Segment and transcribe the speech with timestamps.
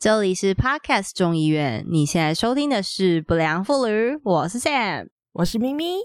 [0.00, 5.98] 这里是 Podcast 众议院，你现在收听的是不良妇女，我是 Sam，我是咪咪。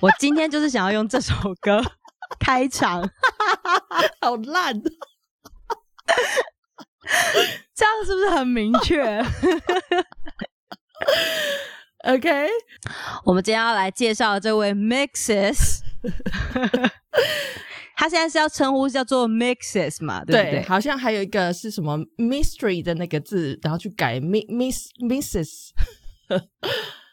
[0.00, 1.80] 我今天就是想要用这首歌
[2.38, 3.02] 开场，
[4.20, 4.80] 好烂，
[7.74, 9.24] 这样是不是很明确
[12.04, 12.48] ？OK，
[13.24, 15.80] 我们今天要来介绍这位 Mixes，
[17.96, 20.24] 他现在是要称呼叫做 Mixes 嘛？
[20.24, 20.62] 对不对？
[20.62, 25.70] 好像还有一个是什么 Mystery 的那个字，然后去改 Miss Misses。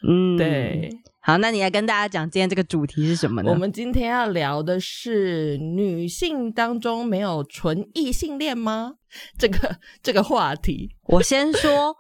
[0.07, 0.89] 嗯，对。
[1.25, 3.49] 好，那你来跟大家讲今天这个主题是什么呢？
[3.49, 8.95] 我们今天要聊的是女性当中没有纯异性恋吗？
[9.37, 11.95] 这个这个话题，我先说，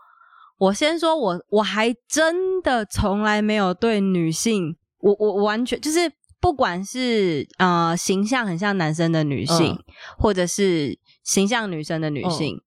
[0.57, 9.81] 我先说，我我还真的从来没有对女性，我我完全就是不管是呃形象很像男生的女性，
[10.17, 12.61] 或者是形象女生的女性，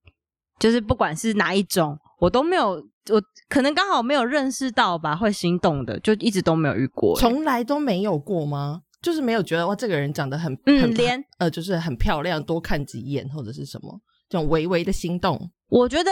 [0.57, 2.83] 就是不管是哪一种，我都没有。
[3.09, 8.81] 我可能刚好没有认识到吧，会心动的，就一直都没有遇过，从来都没有过吗？
[9.01, 15.49] 就是没有觉得哇，这个人长得很嗯，连呃，就是很漂亮，多看几眼或者是什么，这种微微的心动。
[15.69, 16.11] 我觉得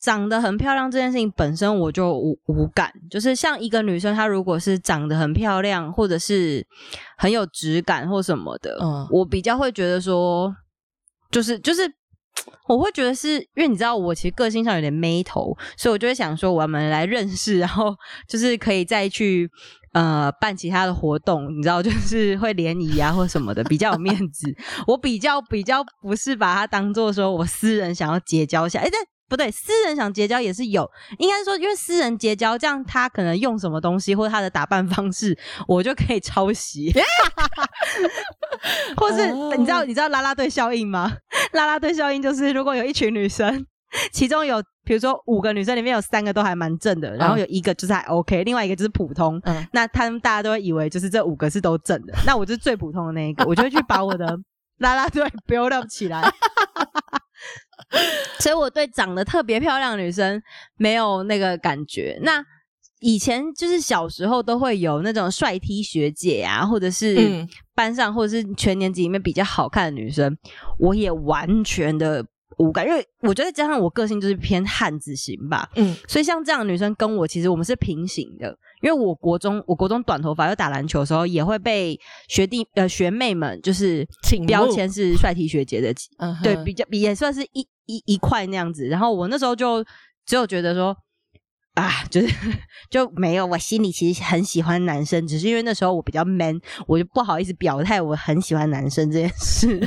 [0.00, 6.64] 长得很漂亮这件事情本身我就无无感，就是像一个女生，她如果是长得很漂亮，或者是
[7.18, 10.54] 很有质感或什么的，嗯，我比较会觉得说，
[11.32, 11.92] 就是就是。
[12.68, 17.94] 我会觉得是因为你知道我其实个性上有点妹头，所以我就会想说我们来认识，然后
[18.28, 19.48] 就是可以再去
[19.92, 24.54] 呃办其他的活动，你知道就是会联谊啊或什么的，比较有面子。
[24.86, 29.15] 我比较比较不是把它当做说我私人想要结交一下，哎但。
[29.28, 30.88] 不对，私人想结交也是有，
[31.18, 36.92] 应该说，因为私人结交，这样他可能用什么东西或者他的打扮方式，我就可以抄袭，
[38.96, 41.12] 或是你知道你知道拉拉队效应吗？
[41.52, 43.66] 拉拉队效应就是如果有一群女生，
[44.12, 54.38] 其中有比如说五个女生里面有三个都还蛮正的，然后有一个就是还 OK，另外一个就是普通，那他们大家都会以为就是这五个是都正的，那我就是最普通的那一个，我就会去把我的
[54.78, 56.32] 拉拉队 build up 起来。
[58.40, 60.42] 所以我对长得特别漂亮的女生
[60.76, 62.18] 没有那个感觉。
[62.22, 62.44] 那
[63.00, 70.36] 以前就是小时候都会有那种帅 T 学姐啊，或者是班上或者是全年级里面比较好看的女生，
[70.78, 72.24] 我也完全的
[72.58, 75.68] 无感，因为我觉得加上我个性就是偏汉子型吧。
[75.76, 78.56] 嗯，所以像这样的女生跟我其实我们是平行的。
[78.82, 81.98] 因为我国中，我国中短头发，又打篮球的时候，也会被
[82.28, 84.06] 学弟呃学妹们就是
[84.46, 85.92] 标签是帅 T 学姐的，
[86.42, 88.86] 对，比较比也算是一一一块那样子。
[88.86, 89.82] 然后我那时候就
[90.26, 90.94] 只有觉得说
[91.74, 92.28] 啊，就是
[92.90, 99.80] 就没有，我心里其实很喜欢男生，只是因为那时候我比较 man，我就不好意思表态我很喜欢男生这件事。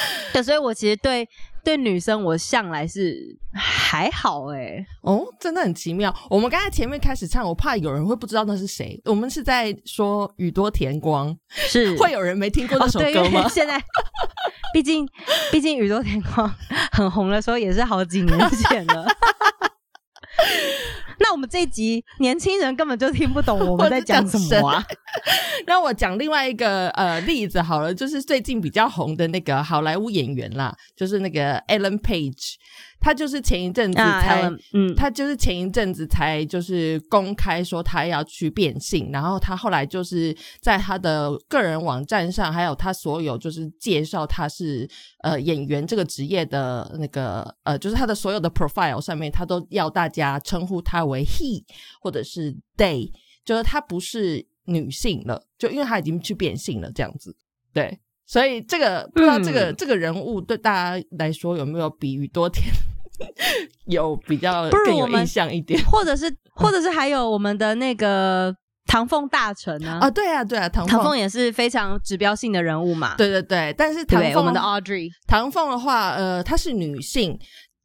[0.32, 1.28] 对，所以我其实对。
[1.62, 4.82] 对女生，我向来是还好哎。
[5.02, 6.10] 哦，真的很奇妙。
[6.30, 8.98] 我们刚才前面开始唱，我怕有人会不知道那是谁。
[9.04, 13.46] 我们是在说宇多田光，是会有人没听过这首歌吗？
[13.46, 13.78] 现在，
[14.72, 15.06] 毕竟
[15.52, 16.50] 毕竟宇多田光
[16.92, 19.06] 很红的时候也是好几年前了。
[21.20, 24.84] 那我们这一集年轻人根本就听不懂 我们在讲什么啊！
[25.66, 32.54] 那我讲另外一个呃例子好了，就是最近比较红的那个好莱坞演员啦，就是那个 Ellen Page。
[33.00, 34.42] 他就是前一阵子才，
[34.74, 44.86] 嗯，他就是前一阵子才就是公开说他要去变性，然后他后来就是在他的个人网站上，还有他所有就是介绍他是
[45.22, 51.64] 呃演员这个职业的那个呃，就是他的所有的 profile 上面，他都要大家称呼他为 he
[52.02, 53.10] 或者是 they，
[53.46, 57.34] 就是他不是女性了，就因为他已经去变性了这样子，
[57.72, 62.70] 对，所以这个不知道这个这个人物对大家来说有没有比宇多田？
[63.86, 68.54] 有比较更有印象一点， 或者是，或者是还有我们的那个
[68.86, 69.98] 唐凤大臣呢？
[70.00, 73.14] 啊，对啊，对啊，唐唐凤也是非常指标性的人物嘛。
[73.16, 77.38] 对对对，但是唐凤我们的 Audrey 唐凤的话，呃，她是女性，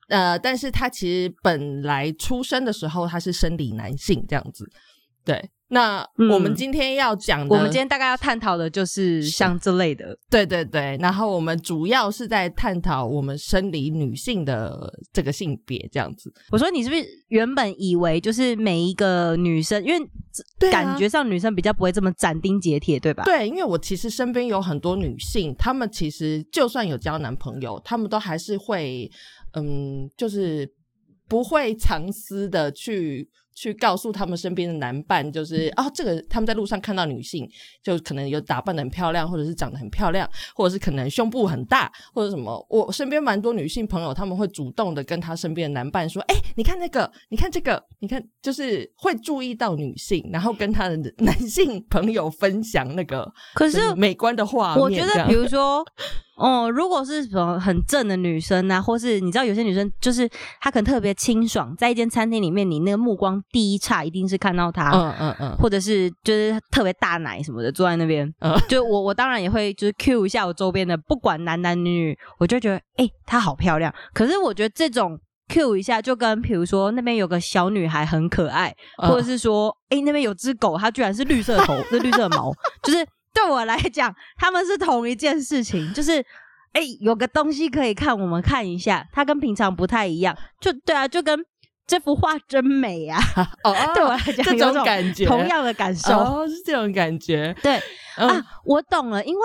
[0.09, 4.65] 呃，但是她其实本来出生的时候她是生理男性这样子。
[5.23, 10.97] 对，那我们今天要讲的，我们今天大概要探讨的就是像这类的，对对对。
[11.01, 16.33] 然后我们主要是在探讨我们生理女性的这个性别这样子。
[16.49, 20.09] 我说你是不是原本以为就是每一个女生，因为
[20.71, 23.25] 感觉上女生比较不会这么斩钉截铁，对吧？
[23.25, 29.11] 对，因为我其实身边有很多女性，她们其实就算有交男朋友，她们都还是会，
[29.55, 30.71] 嗯，就是
[31.27, 33.29] 不会藏私的去。
[33.55, 37.49] 去告诉他们身边的男伴，就是哦，这个他们在路上看到女性，
[37.81, 42.63] 就可能有打扮的很漂亮，或者是长得很漂亮，或者是可能胸部很大，或者什么。
[42.69, 54.83] 我身边蛮多女性朋友，他们会主动的跟他身边的男伴说：“哎，你看那个，你看这个，你看，就是会注意到女性，然后跟他的男性朋友分享那个，可是美观的画面。
[54.83, 55.81] 我觉得，比如说。
[56.35, 60.29] 哦，如果是什么很正的女生啊，或是你知道有些女生就是
[60.59, 73.93] 她可能特别清爽，在一间餐厅里面，你那个目光第一刹一定是看到她，嗯嗯嗯，或者是就是特别大奶什么的坐在那边，嗯，就我我当然也会就是 Q 一下我周边的，不管男男女女，我就觉得哎她好漂亮。
[74.13, 75.17] 可是我觉得这种
[75.47, 82.51] Q 一下就跟比如说那边有个小女孩很可爱，或者是说哎那边有只狗，它居然是绿色头， 是绿色毛，
[82.83, 83.07] 就是。
[83.35, 86.25] 对我来讲，他们是同一件事情，就是
[86.71, 91.37] 哎，有个东西可以看，我们看一下，它跟平常不太一样，就对啊，就跟
[91.85, 93.19] 这幅画真美呀。
[93.63, 97.53] 哦，对我来讲，这种感觉，同样的感受，哦，是这种感觉。
[97.61, 97.75] 对
[98.15, 99.41] 啊，我懂了，因为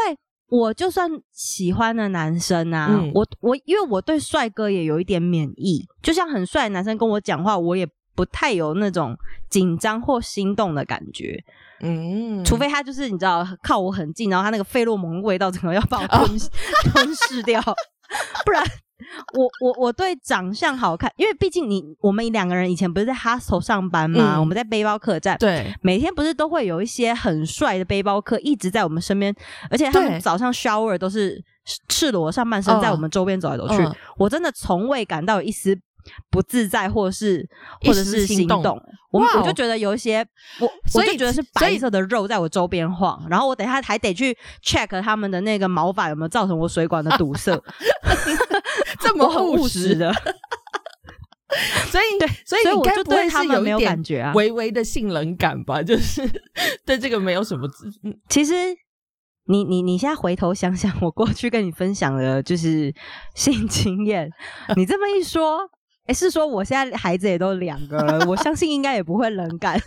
[0.48, 9.16] 我就算喜欢的男生啊，我我因为我对帅哥也有一点免疫，就像很帅的男生跟我讲话，我也不太有那种
[9.48, 11.42] 紧张或心动的感觉。
[11.80, 16.38] 嗯，除非他就是你知道靠我很近，然后他那个费洛蒙味道整个要把我吞
[16.92, 17.60] 吞噬掉，
[18.44, 18.62] 不然
[19.34, 24.38] 我我我对长相好看，因为毕竟你我们两个人以前不是在 hostel 上班吗？
[24.38, 29.34] 我们在背包客栈，对，每天不是都会有一些很帅的背包客一直在我们身边，
[29.70, 31.42] 而且他们早上 shower 都是
[31.88, 33.76] 赤裸上半身在我们周边走来走去，
[34.18, 35.78] 我真的从未感到一丝。
[36.30, 37.48] 不自在，或是
[37.82, 38.62] 或者是心动，
[39.10, 40.26] 我我就觉得有一些，
[40.60, 47.52] 我我就觉得是白色的肉在我周边晃，然后我等下还得去 check 他们的那个毛发有没有造成我水管的堵塞
[49.00, 50.12] 这么务实的，
[51.90, 55.82] 所以对，所以你该不会是有一感觉啊，微微的性冷感吧？
[55.84, 56.22] 就是
[56.86, 57.68] 对这个没有什么，
[58.28, 58.54] 其实
[59.46, 62.94] 你你你现在回头想想，我过去跟你分享的就是
[63.34, 64.30] 性经验，
[64.76, 65.68] 你这么一说。
[66.10, 69.80] 哎，是说我现在孩子也都两个了，我相信应该也不会冷感。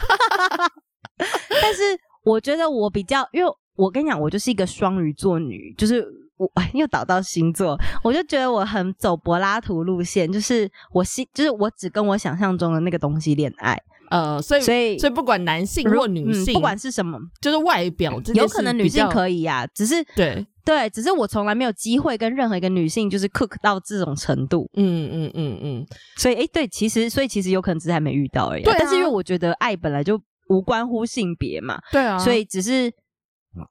[1.61, 1.81] 但是
[2.23, 6.01] 我觉得我比较，因为我跟你讲，我就是一个双鱼座女，就是
[6.37, 13.77] 我又导到星座，我就觉得我很走柏拉图路线，就是我心，就是我只跟我想象中的那个东西恋爱。
[14.09, 20.47] 呃，所以所以所以不管男性或女性，不管是什么，就是外表，有可能女性可以呀，只是对。
[20.65, 24.69] 对，只是我从来没有机会跟任何一个女性就是 cook 到这种程度。
[24.75, 25.88] 嗯嗯嗯嗯。
[26.15, 28.63] 所以，哎，对，其实，所以其实有可能只是还没遇到而已。
[28.63, 28.74] 对。
[28.80, 30.19] 但是因为我觉得爱本来就
[30.50, 31.80] 无关乎性别嘛。
[31.92, 32.18] 对啊。
[32.18, 32.92] 所以只是，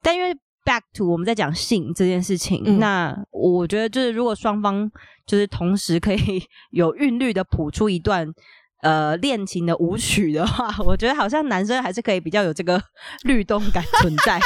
[0.03, 0.35] 但因为
[0.65, 4.91] back to 我们在讲性这件事情，那我觉得就是如果双方
[5.27, 6.19] 就是同时可以
[6.73, 8.33] 有韵律的谱出一段。
[8.83, 12.83] 呃，恋情的舞曲的话，我觉得好像男生还是可以比较有这个
[13.23, 14.41] 律动感存在。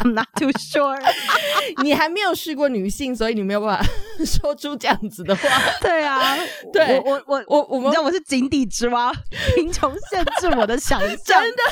[0.00, 0.96] I'm not too sure。
[1.82, 3.90] 你还没有试过女性，所以你没有办法
[4.24, 5.48] 说出这样子的话。
[5.80, 6.36] 对啊，
[6.72, 9.12] 对我我我我，我们知道我是井底之蛙，
[9.56, 11.16] 贫穷限制我的想象。
[11.24, 11.62] 真的，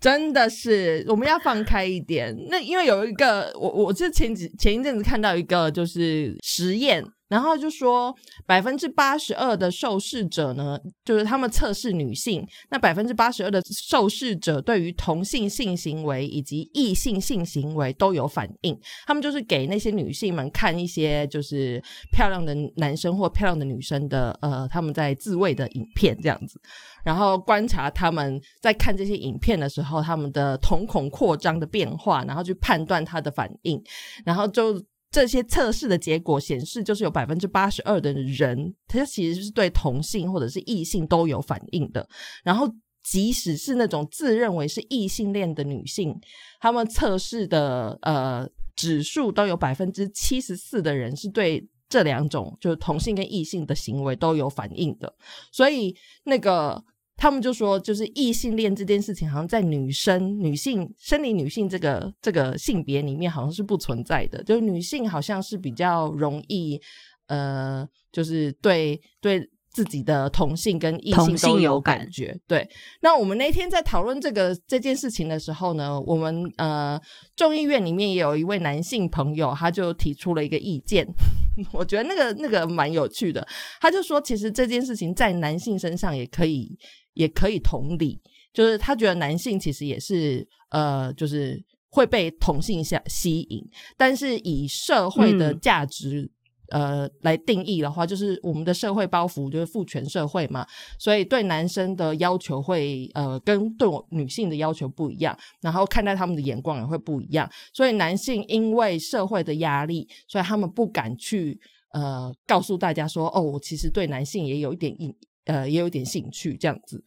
[0.00, 2.34] 真的是我们要放开一点。
[2.48, 7.04] 那因为有一个，我我是前几前一阵子看到一个就是实验。
[7.28, 8.14] 然后就说，
[8.46, 18.78] 百分之八十二的受试者呢，就是他们测试女性，那百分之八十二的受试者对于同性性行为以及异性性行为都有反应。
[19.06, 26.60] 他们就是给那些女性们看一些就是漂亮的男生或漂亮的女生的呃他们在自慰的影片这样子，
[27.04, 33.82] 然后观察他们在看这些影片的时候，他们的瞳孔扩张的变化，然后去判断他的反应，
[34.26, 34.80] 然后就。
[35.14, 42.04] 这些测试的结果显示，就是有百分之八十二的人，他其实是对同性或者是异性都有反应的。
[42.42, 42.68] 然后，
[43.04, 46.20] 即使是那种自认为是异性恋的女性，
[46.58, 48.44] 他们测试的呃
[48.74, 55.14] 指数都有百分之七十四的人是对这两种就是同性跟异性的行为都有反应的。
[55.52, 55.94] 所以
[56.24, 56.84] 那个。
[57.16, 64.42] 他们就说，就是异性恋这件事情，好像在女生、女性、生理女性这个这个性别里面，好像是不存在的。
[64.42, 66.80] 就是女性好像是比较容易，
[67.28, 72.36] 呃，就是对对自己的同性跟异性都有感觉。
[72.46, 72.68] 对，
[73.00, 77.00] 那我们那天在讨论这个这件事情的时候呢，我们呃
[77.36, 81.06] 众议院里面也有一位男性朋友，他就提出了一个意见，
[81.72, 83.46] 我觉得那个那个蛮有趣的。
[83.80, 86.76] 他就说，其实这件事情在男性身上也可以
[87.14, 88.20] 也可以同理，
[88.52, 93.64] 就是他觉得男性其实也是呃，就是会被同性相吸引，
[93.96, 96.30] 但是以社会的价值。
[96.70, 100.66] 呃，来定义的话，就是我们的社会包袱就是父权社会嘛，
[100.98, 107.48] 所以对男生的要求会呃跟对我女性的要求不一样，然后看待他们的眼光也会不一样。
[107.74, 111.60] 所以男性因为社会的压力，所以他们不敢去
[111.92, 117.04] 呃告诉大家说，哦，我其实对男性也有一点兴呃也有点兴趣这样子。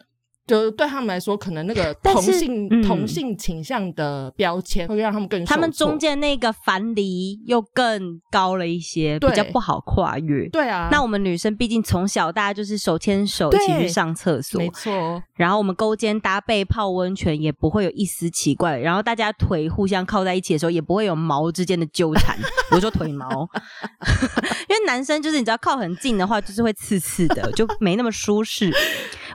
[0.48, 10.48] 就对他们来说，可能那个 同性同性倾向的标签会让他们更他们中间那个樊篱又更高了一些，比较不好跨越。
[10.48, 15.22] 对啊，那我们女生毕竟从小大家就是手牵手一起去上厕所，没错。
[15.36, 22.38] 然后我们勾肩搭背泡温泉也不会有一丝奇怪，然后大家腿互相靠在一起的时候也不会有毛之间的纠缠。
[22.72, 23.28] 我说腿毛，
[24.70, 28.72] 因为男生就是你知道靠很近的话就是会刺刺的，就没那么舒适。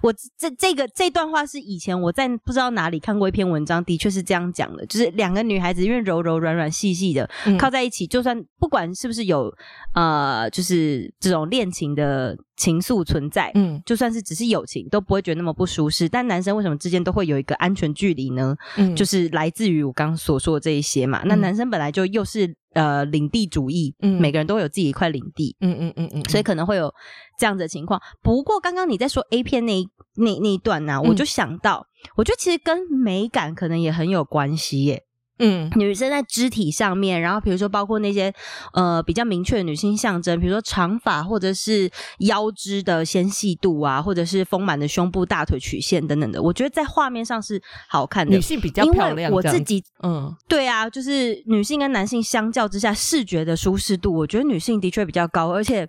[0.02, 7.28] 我这这个这段话是以前我在不知道哪里看过一篇文章，的确是这样讲的，就是两个女孩子因为柔柔软软细细的
[7.58, 9.52] 靠在一起，就算不管是不是有
[9.94, 16.08] 呃，就是这种恋情的情愫存在，嗯，就算是只是友情，都不会觉得那么不舒适。
[16.08, 18.56] 但男生为什么之间都会有一个安全距离呢？
[18.76, 21.22] 嗯，就是来自于我刚刚所说的这一些嘛。
[21.24, 22.54] 那男生本来就又是。
[22.74, 26.92] 呃，领地主义，嗯，每个人都有自己一块领地，嗯嗯嗯嗯，所以可能会有
[27.38, 28.00] 这样子的情况。
[28.22, 29.82] 不过，刚刚你在说 A 片那
[30.16, 31.86] 那那一段呢，我就想到，
[32.16, 35.04] 我觉得其实跟美感可能也很有关系耶。
[35.44, 38.32] 嗯，女生在肢体上面，然后比如说包括那些
[38.74, 48.36] 呃比较明确的女性象征，比如说长发或者是腰肢的纤细度啊，或者是丰满的胸部、大腿曲线等等的，我觉得在画面上是好看的。
[48.36, 55.88] 女性比较漂亮，我自己嗯，对啊，就是女性跟男性相较之下，视觉的舒适度，我觉得女性的确比较高，而且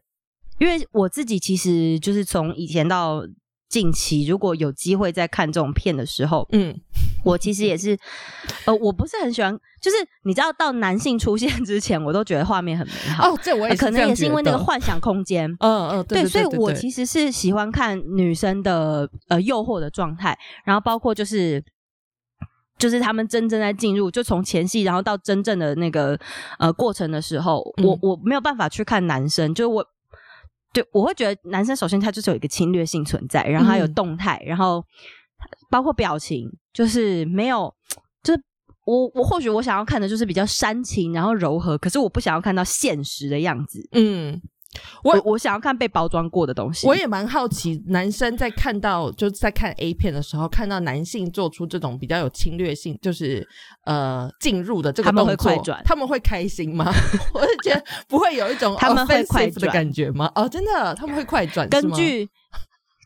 [0.58, 3.24] 因为我自己其实就是从以前到。
[3.70, 6.80] 近期如果有机会在看这种片的时候，嗯，
[7.24, 7.98] 我其实也是，
[8.66, 13.30] 呃，我不是很喜欢，就是你知道，到男性出现之前，我都觉得画面很美好。
[13.32, 21.64] 哦，这我也可能也是因为那个幻想空间，嗯嗯，对，所以我其实是喜欢看女生的呃诱惑的状态，然后包括就是
[22.78, 26.20] 就是他们真正在进入，就从前戏然后到真正的那个
[26.60, 29.86] 呃过程的时候，我我没有办法去看男生，就是我。
[30.74, 34.84] 对，我会觉得男生首先他就是有一个侵略性存在，然后他有动态，然后
[35.70, 37.74] 包括表情，就是没有，
[38.24, 38.42] 就是
[38.86, 44.42] 我我或许我想要看的就是比较煽情，然后柔和，可是我不想要看到现实的样子，嗯。
[45.04, 46.88] 我我想要看被包装过的东西。
[46.88, 53.48] 我也蛮好奇，男生在看到就在看 A 片的时候，看到男性做出这种比较有侵略性，就是
[53.86, 56.92] 呃进入的这个动作，他们会开心吗？
[57.36, 60.32] 我是觉得不会有一种他们会快转的感觉吗？
[60.34, 62.28] 哦，真的他们会快转，根据。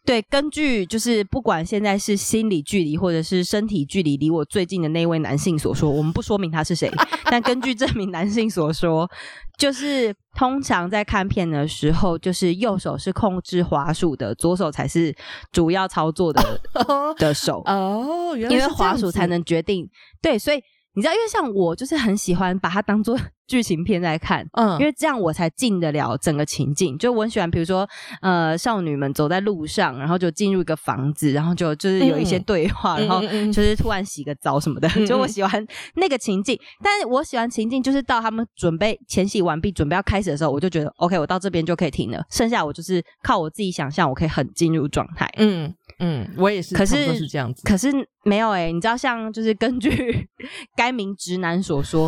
[0.08, 6.90] 对，根据就是不管现在是心理距离或者是身体距离离我最近的那位男性所说，我们不说明他是谁，
[7.30, 9.10] 但根据这名男性所说，
[9.58, 15.14] 就是通常在看片的时候，就是右手是控制滑鼠的，左手才是
[15.52, 16.62] 主要操作的
[17.20, 19.90] 的手哦，因为滑鼠才能决定
[20.22, 20.64] 对，所以。
[20.98, 26.98] 你知道，因为像我就是很喜欢把它当做 剧情片在看，嗯，因为这样我才进得了整个情境。
[26.98, 27.88] 就我很喜欢，比如说，
[28.22, 35.64] 呃，少女们走在路上，然后就进入一个房子，然后就就是有一些对话，然后就是突然洗个澡什么的，就我喜欢
[35.94, 36.60] 那个情境。
[36.84, 45.30] 但是我喜欢情境就是到他们准备前戏完毕，准备要开始的时候，我就觉得 OK，我到这边就可以停了，剩下我就是靠我自己想象，我可以很进入状态。
[45.38, 45.72] 嗯。
[46.00, 47.92] 嗯，我也是，可是是这样子，可是
[48.24, 50.28] 没有哎，你知道，像就是根据
[50.78, 52.08] 该名直男所说，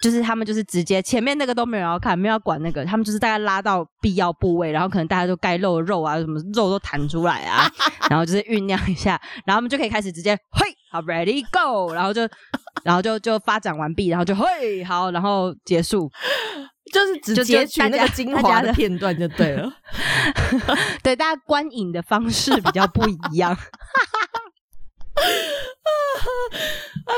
[0.00, 7.70] 就是他们就是直接前面那个都没有要看，没有要管那个，他们就是大概拉到必要部位，然后可能大家都该露的肉啊，什么肉都弹出来啊，
[8.08, 12.22] 然后就是酝酿一下，然后他们就可以开始直接嘿，好，ready go，然后就
[12.84, 16.10] 然后就就发展完毕，然后就嘿，好，然后结束。
[16.96, 19.70] 就是直接取那个精华的片段就对了，
[21.04, 23.58] 对，大家观影的方式比较不一样， 啊，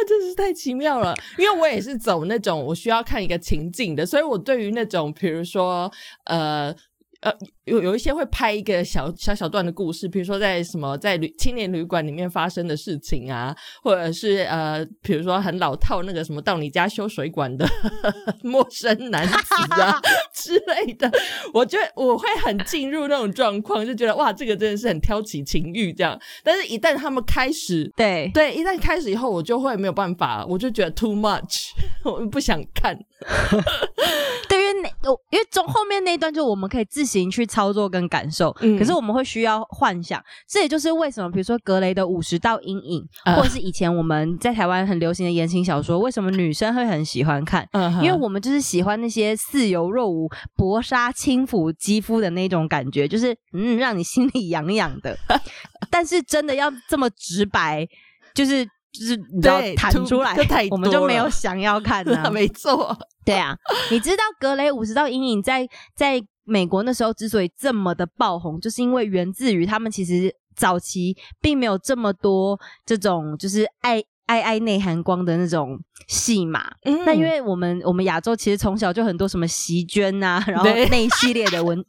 [0.08, 1.14] 真是太奇妙了。
[1.36, 5.90] 因为我也是走那种我需要看一个情境的，所以我对于那种比如说
[6.24, 6.74] 呃
[7.20, 7.32] 呃，
[7.64, 17.66] 有有一些会拍一个小小小段的故事，比如说在什么在旅青年旅馆里面发生的事情啊，或者是呃，比如说很老套那个什么到你家修水管的
[18.44, 20.00] 陌生男子啊
[20.32, 21.10] 之类的，
[21.52, 26.16] 我觉得我会很进入那种状况，就觉得哇，这个真的是很挑起情欲这样。
[26.44, 31.70] 但是，一旦他们开始，对对，一旦开始以后，我就会没有办法，我就觉得 too much，
[32.04, 32.96] 我不想看。
[34.82, 34.88] 那，
[35.30, 40.22] 因为中后面那一段就我们可以自行去操作跟感受，可是我们会需要幻想。
[40.48, 43.06] 这也就是为什么，比如说格雷的五十道阴影，
[43.36, 47.68] 或者是以前我们在台湾很流行的言情小说，为什么女生会很喜欢看？
[48.02, 55.16] 因为我们就是喜欢那些似有若无、薄纱轻抚肌肤的那种感觉，就是嗯，让你心里痒痒的。
[55.90, 57.86] 但是真的要这么直白，
[58.34, 58.68] 就是。
[58.90, 60.36] 就是你知道弹出来，
[60.70, 62.28] 我们就没有想要看呢。
[62.32, 63.56] 没错，对啊，
[63.90, 76.70] 你知道格雷五十道阴影在在美国那时候之所以这么的爆红，就是因为源自于他们其实早期并没有这么多这种就是爱爱爱内涵光的那种戏码。
[77.04, 81.84] 那因为我们我们亚洲其实从小就很多什么席绢啊，然后那一系列的文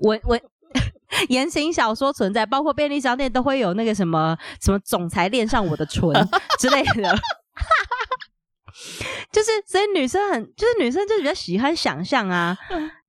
[0.00, 0.40] 文 文。
[1.28, 6.02] 言情小说存在，包括便利商店都会有那个什么什么总裁恋上我的唇
[6.58, 7.16] 之类的，
[9.32, 12.56] 就是所以女生很就是女生就比较喜欢想象啊，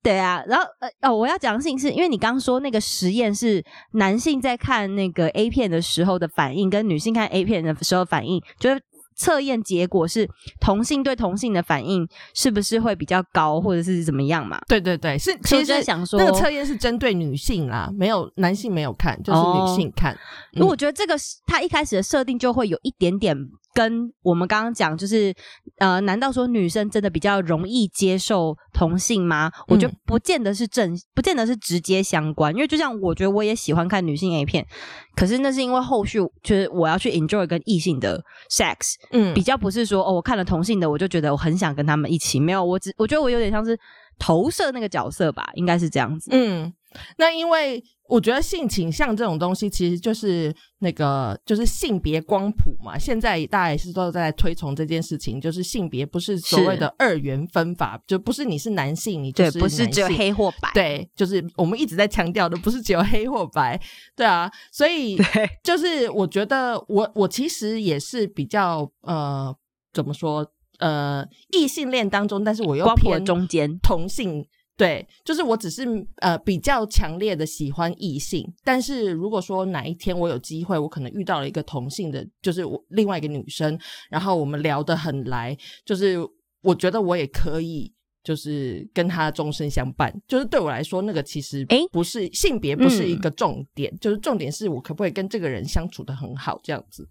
[0.01, 3.63] 对啊，然后呃哦，我要讲的事情是因为你刚刚说那个实验是
[3.93, 8.81] 男性在看那个 A 片的时候的反应，跟女性看 A 片的时候反应，就是。
[9.19, 10.27] 测验结果是
[10.61, 14.57] 同性对同性的反应是不是会比较高，或者是怎么样嘛？
[14.67, 20.17] 对对对，是其实想说那个测验是针对女性啦，没有男性没有看，就是女性看。
[20.53, 23.37] 那我觉得这个他一开始的设定就会有一点点。
[23.79, 25.33] 跟我们刚刚讲，就是
[25.77, 29.49] 呃，难道说女生真的比较容易接受同性吗？
[29.69, 32.53] 我觉得不见得是正，不见得是直接相关。
[32.53, 34.67] 因为就像我觉得我也喜欢看女性 A 片，
[35.15, 42.37] 可是那是因为后续就是我要去 enjoy 跟异性的 sex，嗯，比较不是说哦，我看了同性的，我就觉得我很想跟他们一起。
[42.37, 43.79] 没有，我只我觉得我有点像是
[44.17, 46.29] 投射那个角色吧，应该是这样子。
[46.33, 46.73] 嗯，
[47.17, 47.83] 那因为。
[48.09, 52.97] 我觉得性倾向这种东西，其实就是那个就是性别光谱嘛。
[52.97, 60.71] 现在大家也是都在推崇这件事情，就是性别不是所谓的二元分法，就不是你是男性，你就是不是只有黑或白。
[60.73, 63.79] 对，就是我们一直在强调的，不是只有黑或白。
[64.15, 65.15] 对啊，所以
[65.63, 69.55] 就是我觉得我我其实也是比较呃
[69.93, 70.43] 怎么说
[70.79, 74.43] 呃异性恋当中，但是我又偏中间同性。
[74.79, 75.85] 对，就是我只是
[76.21, 83.77] 呃比较强烈的喜欢异性，但是如果说哪一天我有机会，我可能遇到了一个同性的，就是我另外一个女生，
[84.09, 86.17] 然后我们聊得很来，就是
[86.61, 90.09] 我觉得我也可以，就是跟她终身相伴。
[90.25, 97.05] 就是对我来说，那个其实诶不是性别不是一个重点，就是重点是我可不可以跟这个人相处的很好这样子。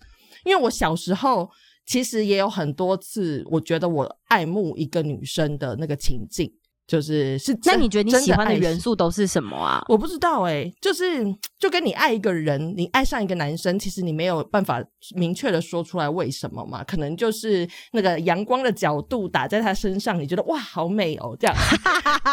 [0.46, 1.46] 因为我小时候
[1.84, 6.50] 其实也有很多次，我觉得我爱慕一个女生的那个情境。
[6.88, 9.84] 就是是，那你觉得你喜欢的元素都是什么啊？
[9.88, 11.22] 我不知道哎，就是
[11.58, 14.82] 就跟你爱一个人，你爱上一个男生，其实你没有办法
[15.14, 16.82] 明确的说出来为什么嘛？
[16.82, 21.54] 可能就是那个阳光的角度打在他身上，你觉得哇好美哦，这样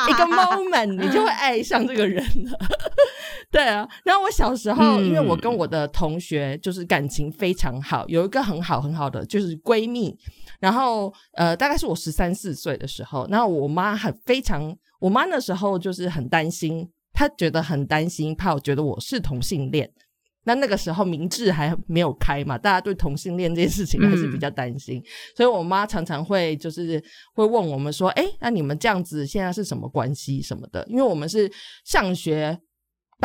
[0.09, 2.57] 一个 moment 你就会爱上这个人了。
[3.51, 10.17] 对啊，然后我小时候，因为我跟我的同学就是感情非常好，有一个很好很好的就是闺蜜。
[10.61, 19.91] 然后，呃，大概是我十三四岁的时候，然后我妈很非常，我妈那时候就是很担心，她觉得很担心，怕我觉得我是同性恋。
[20.47, 25.03] 那那个时候明智还没有开嘛，大家对同性恋这件事情还是比较担心，
[25.35, 27.03] 所以我妈常常会就是
[27.33, 30.85] 会问我们说，哎，那你们这样子现在是什么关系什么的？
[30.87, 31.51] 因为我们是
[31.83, 32.59] 上学。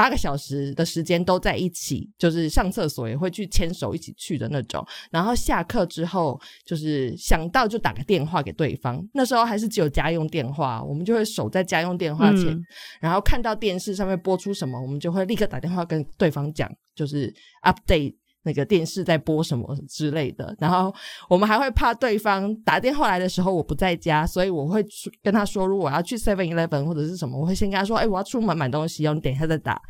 [0.00, 4.82] 八个小时的时间都在一起，就是上厕所也会去牵手一起去的那种。
[5.10, 9.06] 然后下课之后，就是想到就打个电话给对方。
[9.12, 12.58] 那时候还是只有家用电话，我们就会守在家用电话前，
[12.98, 17.30] 然后看到电视上面播出什么，我们就会立刻打电话跟对方讲，就是
[17.62, 18.14] update。
[18.42, 20.94] 那个电视在播什么之类的，然后
[21.28, 24.84] 我们还会怕对方打电话来的时候我不在家，所以我会
[25.22, 29.80] 跟他说，如果我要去 Seven Eleven 或者是什么，我会先跟他说，哎，我要出门买东西要，你等一下再打，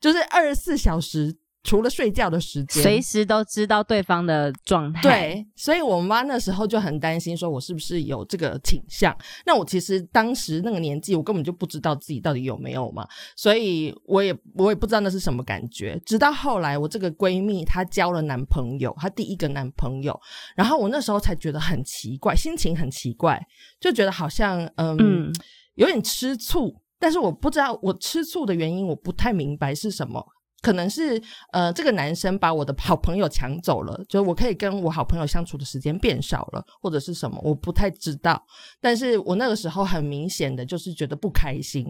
[0.00, 1.36] 就是二十四小时。
[1.62, 5.02] 除了睡觉的时间，随时都知道对方的状态。
[5.02, 9.14] 对，所以我妈那时候就很担心，说我是不是有这个倾向。
[9.44, 16.00] 那我其实当时那个年纪，我根本就不知道自己到底有没有嘛，所以我也我也不知道那是什么感觉。
[16.06, 20.18] 直到后来，我这个闺蜜她交了男朋友，她第一个男朋友，
[20.56, 23.38] 然后我那时候才觉得很奇怪，心情很奇怪，
[23.78, 25.30] 就觉得好像嗯
[25.74, 26.74] 有点吃醋。
[26.98, 30.26] 但是我不知道我吃醋的原因，我不太明白是什么。
[30.62, 31.20] 可能是
[31.52, 38.42] 呃，这个男生把我的好朋友抢走了，就我可以跟我好朋友相处的时间变少了，或者是什么，我不太知道。
[38.80, 41.86] 但是我那个时候很明显的就是觉得不开心，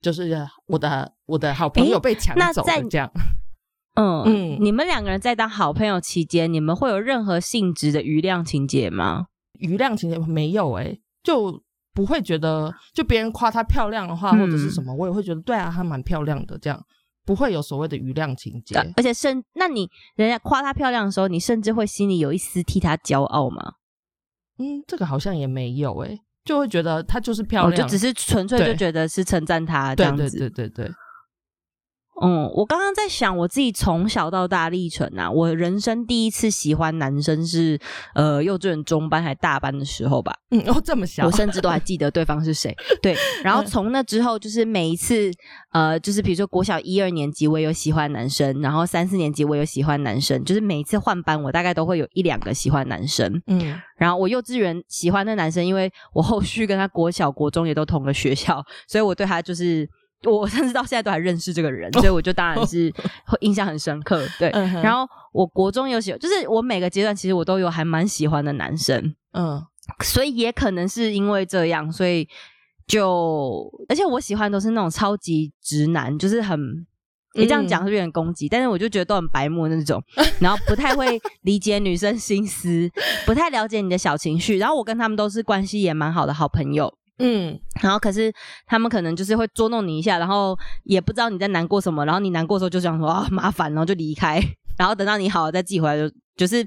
[0.00, 3.10] 就是我的我的好朋友被抢走了这样。
[3.96, 9.26] 嗯嗯，你们两个人在当好朋友期间，你们会有任何性质的余量情节吗？
[9.58, 11.60] 余量情节没有哎，就
[11.92, 16.80] 不会觉得，就别人夸她漂亮的话或者是什么，我也会觉得对啊，她蛮漂亮的这样。
[17.30, 23.74] 不会有所谓的余量情节，而且甚，那你人家夸她漂亮的时候，你甚至会心里有一丝替她骄傲吗？
[24.58, 30.94] 嗯，这个好像也没有诶，就会觉得她就是漂亮，就只是纯粹就觉得是称赞她这样子，对对对对。
[32.22, 37.78] 嗯，我刚刚在想，我自己从小到大历程啊，我人生第一次喜欢男生是
[38.14, 40.34] 呃幼稚园中班还大班的时候吧。
[40.50, 42.76] 嗯，哦，这么小，我甚至都还记得对方是谁。
[43.00, 45.30] 对， 然后从那之后，就是每一次
[45.72, 53.40] 呃，就是比如说国小一二年级我有喜欢男生，然后三四年级我有喜欢男生，就是每一次换班，我大概都会有一两个喜欢男生。
[53.46, 59.88] 嗯，然后我幼稚园喜欢的男生，因为我后续跟他国小国中也都同个学校，所以我对他就是。
[60.24, 62.92] 我 甚至到现在都还认识这个人，所以我就当然是
[63.26, 64.26] 会印象很深刻。
[64.38, 64.50] 对，
[64.82, 69.62] 然后我国中有喜，就是我每个阶段其实我都有还蛮喜欢的男生，嗯，
[70.02, 72.28] 所以也可能是因为这样，所以
[72.86, 76.58] 就而且我喜欢都是那种超级直男，就是很
[77.34, 80.02] 你这样讲是有点攻击，但是我就觉得都很白目那种，
[80.40, 82.90] 然后不太会理解女生心思，
[83.24, 86.92] 不太了解你的小情绪，然后我跟他们都是关系也蛮好的好朋友。
[87.20, 88.32] 嗯，然后可是
[88.66, 94.40] 他们可能就是会捉弄你一下，然后也不知道你在难过什么，然后你难过的时候就想说啊麻烦，然后就离开，
[94.78, 96.66] 然后等到你好了再寄回来，就就是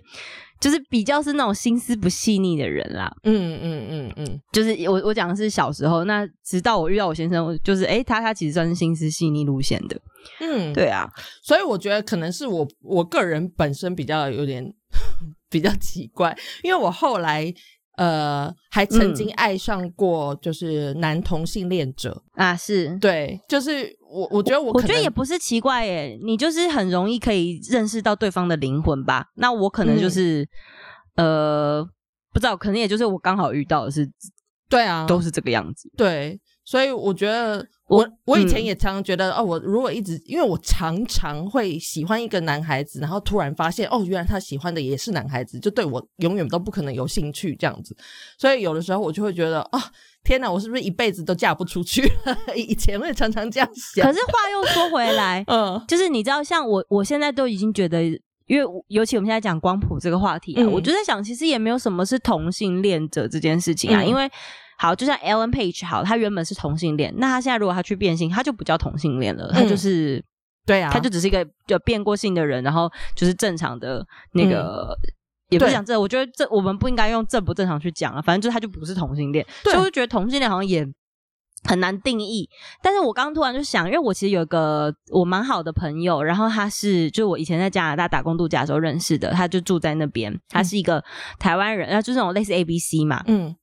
[0.60, 3.12] 就是比较是那种心思不细腻的人啦。
[3.24, 10.00] 嗯嗯嗯嗯，就是我我讲的是小时候，那直到我遇到我先生，就是哎他他其实算是心思细腻路线的。
[10.40, 11.10] 嗯，对啊，
[11.42, 14.64] 所以我觉得可能是我我个人本身比较有点
[15.50, 17.54] 比较奇怪，因为我后来。
[17.98, 22.24] 呃，还曾经爱上过就是男同性恋者。
[22.34, 22.98] 啊，是。
[23.00, 29.26] 对，就是我我觉得我我觉得也不是奇怪耶，你就是很容易可以认识到对方的灵魂吧？
[29.36, 30.48] 那我可能就是
[31.16, 31.84] 呃，
[32.32, 34.10] 不知道，可能也就是我刚好遇到的是，
[34.68, 37.66] 对啊，都是这个样子，对，所以我觉得。
[37.90, 47.96] 我我以前也常常觉得哦，我如果一直，因为我常常会喜欢一个男孩子，然后突然发现哦，原来他喜欢的也是男孩子，就对我永远都不可能有兴趣这样子。
[48.40, 49.80] 所以有的时候我就会觉得啊，
[50.24, 52.02] 天哪，我是不是一辈子都嫁不出去？
[52.56, 54.04] 以前会常常这样想。
[54.08, 58.02] 可是话又说回来，嗯，就是你知道，像我，我现在都已经觉得，
[58.48, 64.28] 因为尤其我们现在讲光谱这个话题啊，我就在想，其实也没有什么是同性恋者这件事情啊，因为。
[64.78, 70.24] 好，就像 Ellen Page，好，他原本是同性恋，那他现在如果他去变性，他就不叫同性恋了，他就是
[70.66, 74.98] 对啊，他就只是一个就变过性的人，然后就是正常的那个，
[75.50, 80.86] 也不讲这，我觉得这我们不应该用正不正常去讲啊，反正就是他就不是同性恋，所以我就觉得同性恋好像也
[81.66, 82.50] 很难定义。
[82.82, 91.04] 但是我刚刚突然就想，因为我其实有一个我蛮好的朋友，然后他是就我以前在加拿大打工度假的时候认识的，他就住在那边，他是一个
[91.40, 93.56] 台湾人，然后就是那种类似 A B C 嘛，嗯。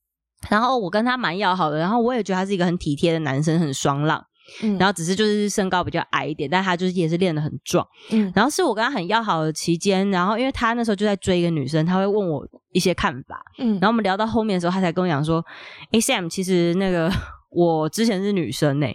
[0.49, 4.25] 然后我跟他蛮要好的，然后我也觉得他是一个很体贴的男生，很爽朗。
[4.63, 7.87] 嗯，然后只是就是身高比较矮一点，但他就是也是练得很壮。
[8.11, 13.41] 嗯，然后是我跟他很要好的期间，然后因为他那时候就在追一个女生，他会问我一些看法。
[13.59, 15.45] 嗯，然后我们聊到后面的时候，他才跟我讲说
[15.93, 17.09] ：“哎，Sam，其实那个
[17.51, 18.87] 我之前是女生呢。”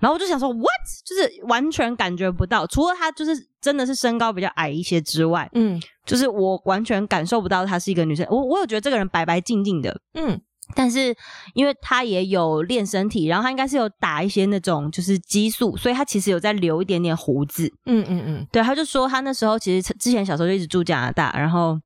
[0.00, 0.66] 然后我就想说：“What？”
[1.06, 8.26] 就是完全感觉不到，除了他就是真的是身高比较矮一些之外，嗯，就是我完全感受不到他是一个女生。
[8.28, 10.40] 我我有觉得这个人白白净净的，嗯。
[10.74, 11.14] 但是，
[11.54, 17.72] 因为他也有练身体，然后他应该是有打一些那种就是激素，所以他其实有在留一点点胡子。
[17.86, 21.78] 嗯嗯嗯，对，他就说他那时候其实之前小时候就一直住加拿大，然后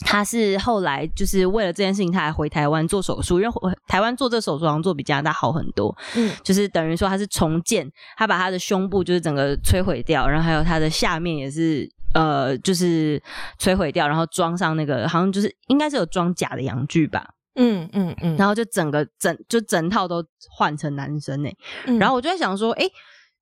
[0.00, 3.52] 他是后来就是为了这件事情，他还回台湾做手术，因为
[3.86, 5.96] 台湾做这手术好像做比加拿大好很多。
[6.16, 13.22] 嗯，就是等于说他是重建，他把他的胸部就是整个摧毁掉，然后还有他的下面也是呃就是
[13.60, 17.26] 摧毁掉，然后装上那个好像就是应该是有装假的阳具吧。
[17.56, 21.50] 嗯嗯嗯，然后就整个整就整套都换成男生呢，
[21.98, 22.84] 然后我就在想说，哎，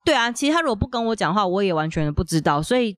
[0.05, 2.97] 对啊，其实他如果不跟我讲话，我也完全的不知道，所以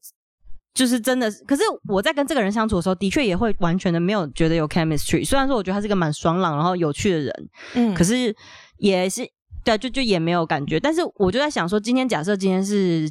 [0.74, 5.26] 就是真的，可是我在跟这个人相处的时候，的确也会完全的没有觉得有 chemistry。
[5.26, 8.34] 虽然说我觉得他是个蛮爽朗然后有趣的人，嗯，可是
[8.78, 9.28] 也是
[9.64, 10.78] 对，就就也没有感觉。
[10.78, 13.10] 但是我就在想说，今天假设今天是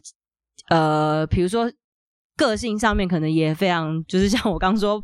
[0.69, 1.71] 呃，比如说。
[2.37, 5.01] 个性上面可能也非常，就是像我刚说，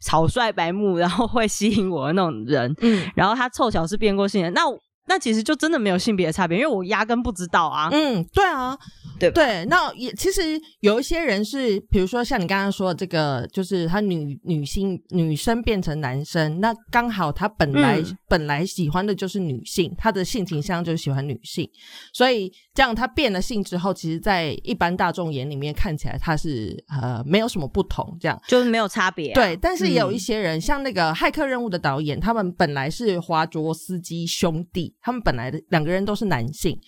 [0.00, 2.74] 草率白目，然后会吸引我的那种人。
[2.80, 4.62] 嗯，然后他凑巧是变过性的，那
[5.06, 7.88] 那其实就真的没有性别的差别，因为我压根不知道啊。
[7.92, 8.78] 嗯，对啊，
[9.18, 9.64] 对对。
[9.64, 21.68] 那也其实有一些人是，比如说像你刚刚说的这个，就是他女女性女生变成男生，那刚好他本来本来喜欢的就是女性，他的性倾向就是喜欢女性，
[22.12, 29.34] 所以这样他变了性之后，其实，在一般大众眼里面看起来他是呃没有什么不同，这样就是没有差别。
[29.34, 34.94] 对，但是也有一些人，像那个《骇客任务》的导演，他们本来是华卓斯基兄弟。
[35.02, 36.78] 他们本来的两个人都是男性，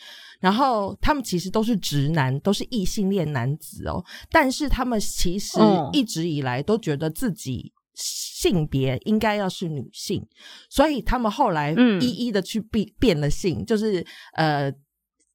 [0.41, 4.05] 然后他们其实都是直男，都是异性恋男子哦。
[4.31, 5.59] 但是他们其实
[5.93, 10.27] 一直以来都觉得自己性别应该要是女性，
[10.69, 14.73] 所以他们后来一一的去变变了性，就是呃。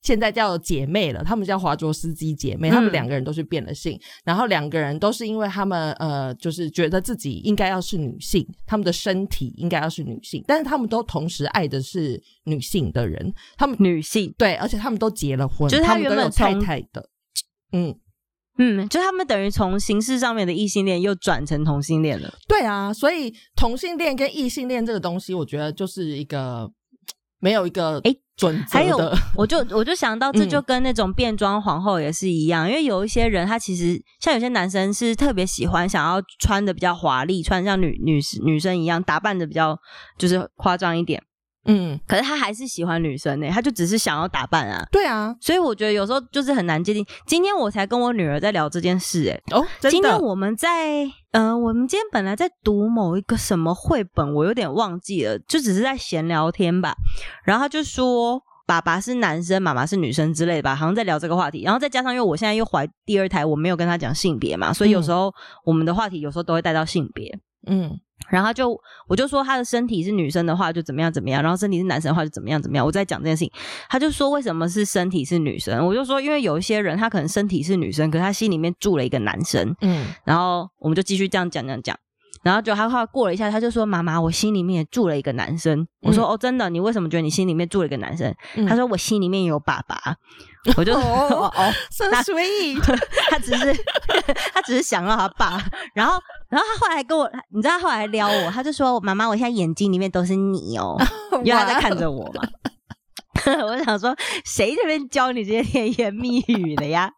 [0.03, 14.33] 现在叫姐妹了，他们叫华卓斯基姐妹，他们两个人都是变了性，然后两个人都是因为他们呃，就是觉得自己应该要是女性，他们的身体应该要是女性，但是他们都同时爱的是女性的人，他们女性。
[14.37, 17.09] 对，而且他们都结了婚，就是他原本太太的，
[17.73, 17.93] 嗯。
[18.59, 26.71] 嗯，就他们等于从形式上面的异性恋又转成同性恋了，对啊，所以同性恋跟异性恋这个东西，我觉得就是一个
[27.39, 28.15] 没有一个哎。
[28.69, 28.97] 还有，
[29.35, 39.77] 我就我就想到，这就跟那种变装皇后也是一样，因为有一些人，他其实像有些男生是特别喜欢想要穿的比较华丽，穿像女女女生一样打扮的比较
[40.17, 41.21] 就是夸张一点。
[41.67, 44.87] 嗯，可是他还是喜欢女生呢，他就只是想要打扮啊。
[44.89, 47.05] 对啊，所以我觉得有时候就是很难界定。
[47.25, 56.95] 今天我才跟我女儿在聊这件事，哎，哦，今天我们在，嗯，我们今天本来在读某一个什么绘本，我有点忘记了，就只是在闲聊天吧。
[57.43, 61.63] 然后他就说，爸爸是男生，妈妈是女生之类的吧，好像在聊这个话题。
[61.63, 65.33] 然后再加上，因为我现在又怀第二胎，我没有跟他讲性别嘛，所以有时候
[65.65, 67.99] 我们的话题有时候都会带到性别，嗯。
[68.29, 72.85] 然后就我就说他的身体是女生的话就怎么样怎么样，然后身体是男生的话就怎么样怎么样。
[72.85, 73.51] 我在讲这件事情，
[73.89, 75.85] 他就说为什么是身体是女生？
[75.85, 79.75] 我就说因为有一些人他可能身体是女生，可是他心里面住了一个男生。
[79.81, 81.97] 嗯，然后我们就继续这样讲讲讲。
[82.43, 86.69] 然后就他话过了一下，他就说：“妈妈，我心里面也住了一个男生。”我说：“哦，真的？
[86.69, 88.33] 你为什么觉得你心里面住了一个男生？”
[88.69, 90.15] 他说：“我心里面有爸爸。”
[90.75, 92.81] 我就哦哦，so sweet。
[93.29, 93.73] 他只是
[94.53, 95.61] 他只是想要他爸。
[95.93, 100.97] 然后然后他后来跟我，你知道他后来撩我，他就说：“妈妈，我现在眼睛里面都是你哦，
[101.43, 102.41] 因为他在看着我嘛。”
[103.63, 107.09] 我想说，谁这边教你这些甜言蜜语的呀？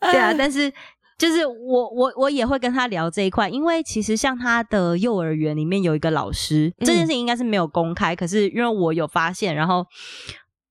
[0.00, 0.72] 对啊，但是。
[1.18, 9.82] 就是我我我也会跟他聊这一块，因为其实像他的幼儿园里面有一个老师，这件事情应该是没有公开，可是因为我有发现，然后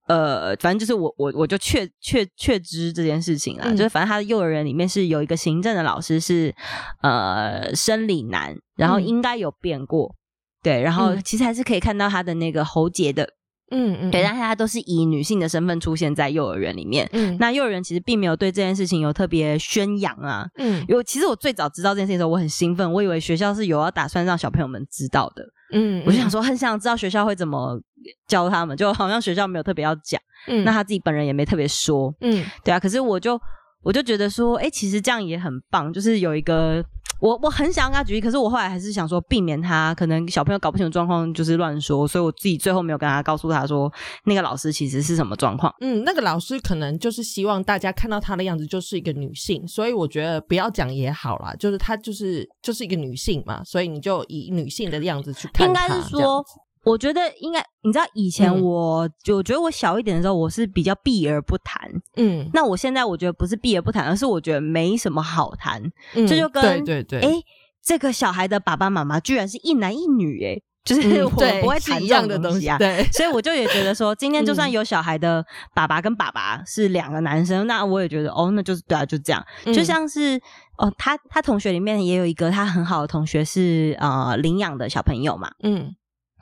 [0.08, 6.54] 呃，反正就是我我我就确确确知这件事情啊，就是反正他的幼儿园里面是有一个行政的老师是
[7.02, 10.16] 呃生理男，然后应该有变过，
[10.62, 13.30] 对，然后其实还是可以看到他的那个喉结的。
[13.72, 17.10] 嗯嗯，对，但是他都是以女性的身份出现在幼儿园里面。
[17.12, 20.46] 嗯，那幼儿园其实并没有对这件事情有特别宣扬啊。
[20.60, 25.44] 嗯，有，其实我最早知道这件事情的时候，我很兴奋，我以为学校是有要打算让小朋友们知道的。
[25.74, 27.82] 嗯，我就想说，很想知道学校会怎么
[28.28, 30.20] 教他们，就好像学校没有特别要讲。
[30.48, 32.14] 嗯，那他自己本人也没特别说。
[32.22, 33.40] 嗯，对啊，可是我就
[33.84, 36.84] 我就觉得说，哎，其实这样也很棒，就是有一个。
[37.22, 43.92] 我我很想跟他举例，可是我后来还是想说避免他可能小朋友搞不清楚状况，就是乱说，所以我自己最后没有跟他告诉他说
[44.26, 45.74] 那个老师其实是什么状况。
[45.80, 55.88] 嗯，那个老师可能就是希望大家看到他的样子就是一个女性，所以我觉得不要讲也好啦，就是他就是就是一个女性嘛，所以你就以女性的样子去看她。
[55.88, 56.44] 应该是说。
[56.86, 61.82] 我觉得应该，你知道以前我就觉得我小一点的时候，我是比较避而不谈。
[62.16, 65.82] 嗯，那我现在我觉得不是避而不谈，而是我觉得没什么好谈。
[66.14, 67.42] 嗯这就跟对对对，哎，
[67.84, 72.78] 这个小孩的爸爸妈妈居然是一男一女，哎，就是我不会谈一样的东西啊。
[72.78, 75.44] 对，所以我就也觉得说，今天就算有小孩的
[75.74, 79.44] 爸爸跟爸爸是两个男生，那我也觉得哦，那就是对啊，就这样。
[79.66, 80.40] 就像是
[80.78, 85.96] 哦，他他同学里面也有一个他很好的同学是呃领养的小朋友嘛，嗯。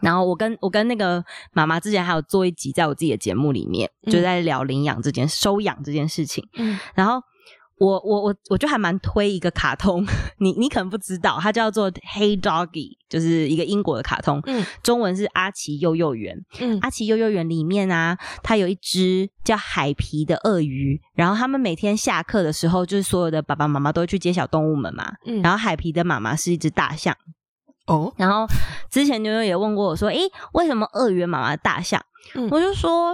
[0.04, 6.46] 然后我跟我跟那个妈妈之前还有做一集，在我自己的节目里面，就在聊领养这件收养这件事情。
[6.58, 7.22] 嗯，然后
[7.78, 10.06] 我我我我就还蛮推一个卡通，
[10.40, 12.68] 你你可能不知道，它叫做《Hey Doggy》，
[13.10, 14.42] 就是一个英国的卡通。
[14.46, 16.38] 嗯，中文是阿奇幼幼园。
[16.60, 25.14] 嗯，阿奇幼幼园里面啊，它有一只叫海皮的鳄鱼，然后他们每天下课的时候，就是所有的爸爸妈妈都会去接小动物们嘛。
[25.26, 27.16] 嗯，然后海皮的妈妈是一只大象。
[27.86, 28.48] 哦，然后
[28.90, 30.22] 之前牛牛也问过我说：“诶，
[30.54, 32.02] 为什么鳄鱼妈妈大象？”
[32.50, 33.14] 我就说：“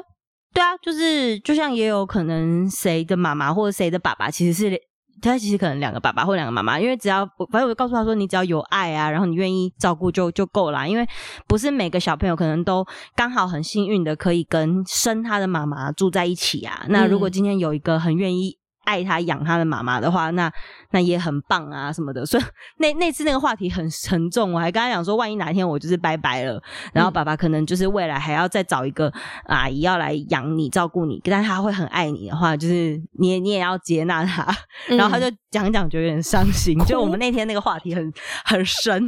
[0.53, 4.79] 对啊，就是就像也有可能谁的妈妈或者谁的爸爸其实是
[5.21, 11.07] 他其实可能两个爸爸或两个妈妈，因为只要反正我告诉他说，你只要有爱啊，然后你愿意照顾就就够了，因为
[11.47, 16.85] 不是每个小朋友可能都刚好很幸运的可以跟生他的妈妈住在一起啊。
[16.89, 18.58] 那如果今天有一个很愿意。
[18.89, 20.51] 爱他养他的妈妈的话，那
[20.89, 22.25] 那也很棒啊，什么的。
[22.25, 22.43] 所以
[22.79, 26.59] 那那次那个话题很沉重，我还跟他讲说，万一哪一天我就是拜拜了，
[26.91, 29.13] 然后爸爸可能就是未来还要再找一个
[29.45, 34.47] 阿姨要来养你、照顾你，但他会很爱你的话，就是你你也要接纳他。
[34.87, 36.75] 然后他就讲讲，就有点伤心。
[36.85, 38.11] 就我们那天那个话题很
[38.43, 39.07] 很深。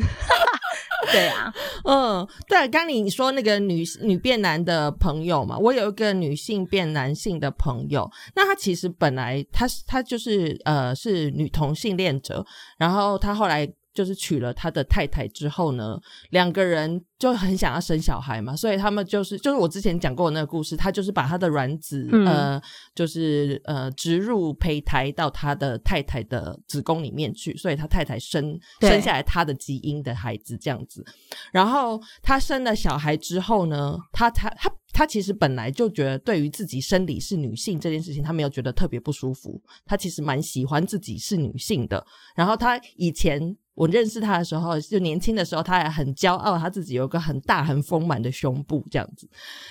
[1.12, 1.54] 对啊，
[1.86, 12.46] 嗯，对，刚你说那个女女变男的朋友嘛，我有一个女性变男性的朋友，那她其实本来她她就是呃是女同性恋者，
[12.78, 13.72] 然后她后来。
[13.94, 16.00] 就是娶了他的太太之后呢，
[16.30, 22.62] 两个人就很想要生小孩嘛，所以他们就是就是我之前讲过的那个故事，他就是把他的卵子呃，
[22.96, 31.06] 就是呃植入胚胎到他的太太的子宫里面去，所以他太太生生下来他的基因的孩子这样子。
[31.52, 42.06] 然后他生了小孩之后呢，他他他他其实本来就觉得对于自己生理是女性这件事情，他没有觉得特别不舒服，他其实蛮喜欢自己是女性的。
[42.36, 43.58] 然后他以前。
[43.74, 49.28] 我认识他的时候，就年轻的时候，他还很骄傲，他自己有个很大很丰满的胸部这样子。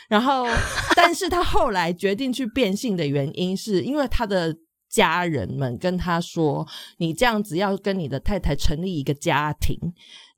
[0.09, 0.47] 然后，
[0.97, 4.57] 但是他后来决定去变性的原因，是因为他的
[4.88, 6.66] 家人们跟他说
[6.97, 9.79] ：“你这样子要跟你的太太成立一个家庭，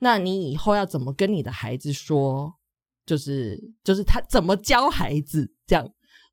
[0.01, 2.53] 那你以后要怎么跟你的孩子说？
[3.05, 5.89] 就是就是他怎么教孩子这样？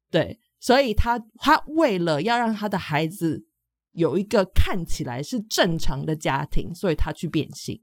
[0.10, 3.46] 对，所以他他为了要让他的孩子。”
[3.94, 7.82] 有一个看起来是正常的家庭，所以他去变性。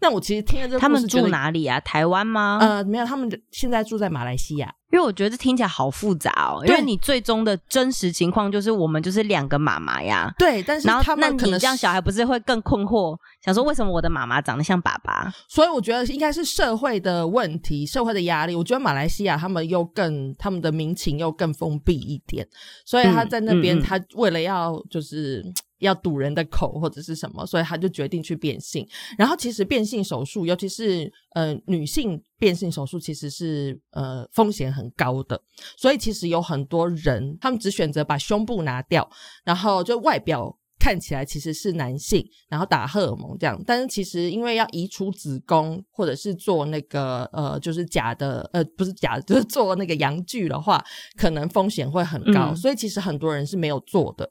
[0.00, 1.78] 那我其实听了这个，他们住哪里啊？
[1.80, 2.58] 台湾吗？
[2.60, 4.72] 呃，没有，他们现在住在马来西亚。
[4.90, 10.32] 因为我觉得这听起来好复杂哦，因为你最终的真实情况就是我们就是两个妈妈呀。
[10.38, 13.14] 对，但是然后那你这样小孩不是会更困惑，
[13.44, 15.30] 想说为什么我的妈妈长得像爸爸？
[15.46, 18.54] 所以我觉得应该是社会的问题，社会的压力。
[18.54, 22.48] 我觉得马来西亚他们又更他们的民情又更封闭一点，
[22.86, 25.44] 所以他在那边他为了要就是。
[25.78, 28.86] 要堵人的口或者是什么，所以他就决定去变性。
[29.16, 35.40] 然后其实变性手术，尤其是呃女性变性手术，其实是呃风险很高的。
[35.76, 39.08] 所以其实有很多人，他们只选择把胸部拿掉，
[39.44, 43.60] 然后就外表看起来其实是男性，然后打荷尔蒙这样。
[43.66, 50.84] 但是其实因为要移除子宫，或者是做那个呃就是假的呃不是假，就是做那个阳具的话，
[51.16, 52.54] 可能风险会很高。
[52.54, 54.30] 所以其实很多人是没有做的。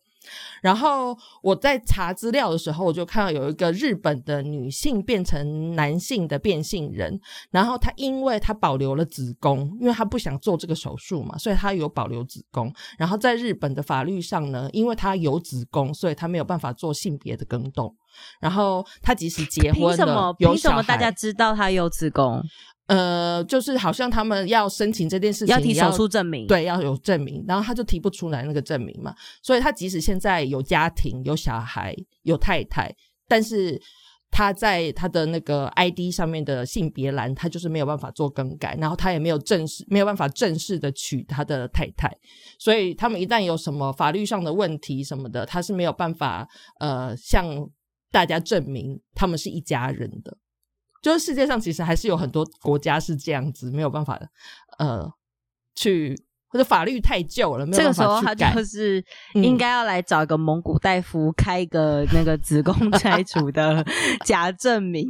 [0.62, 7.20] 然后我在查资料的时候，我就看到有一个日本的女性变成男性的变性人，
[7.52, 12.74] 然后她因为她保留了子宫，因为她不想做这个手术嘛，所以她有保留子宫。
[12.98, 17.96] 然后在日本的法律上呢，因为她有子宫，所以她没有办法做性别的更动。
[18.40, 22.44] 然后她即使结婚了，凭什么大家知道她有子宫？
[22.88, 32.90] 呃，就是好像他们要申请这件事情，要提手术证明，对，要有证明，然后他就提不出来那个证明嘛，所以他即使现在有家庭、有小孩、有太太，
[33.28, 33.78] 但是
[34.32, 42.10] 他在他的那个 ID 上面的性别栏，他就是没有办法做更改，然后他也没有正式，没有办法正式的娶他的太太，
[42.58, 46.48] 所以他们一旦有什么法律上的问题什么的，他是没有办法
[46.80, 47.46] 呃向
[48.12, 50.38] 大家证明他们是一家人的。
[51.02, 54.20] 就是世界上其实还是有很多国家是这样子，没有办法
[54.78, 55.10] 呃，
[55.76, 56.16] 去
[56.50, 58.54] 或者法律太旧了，没有办法去改。
[58.54, 59.04] 就是
[59.36, 63.86] 应该要来找一个蒙古大夫开一个那个子宫 摘除的
[64.26, 65.08] 假证明，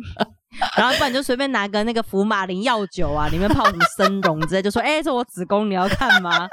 [0.78, 6.47] 然后不然就随便拿个那个福马林药酒啊，里面泡什么生溶之类，就说：“哎，这我子宫，你要看吗？”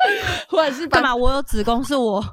[0.48, 1.14] 或者是干嘛？
[1.14, 2.24] 我有子宫是我。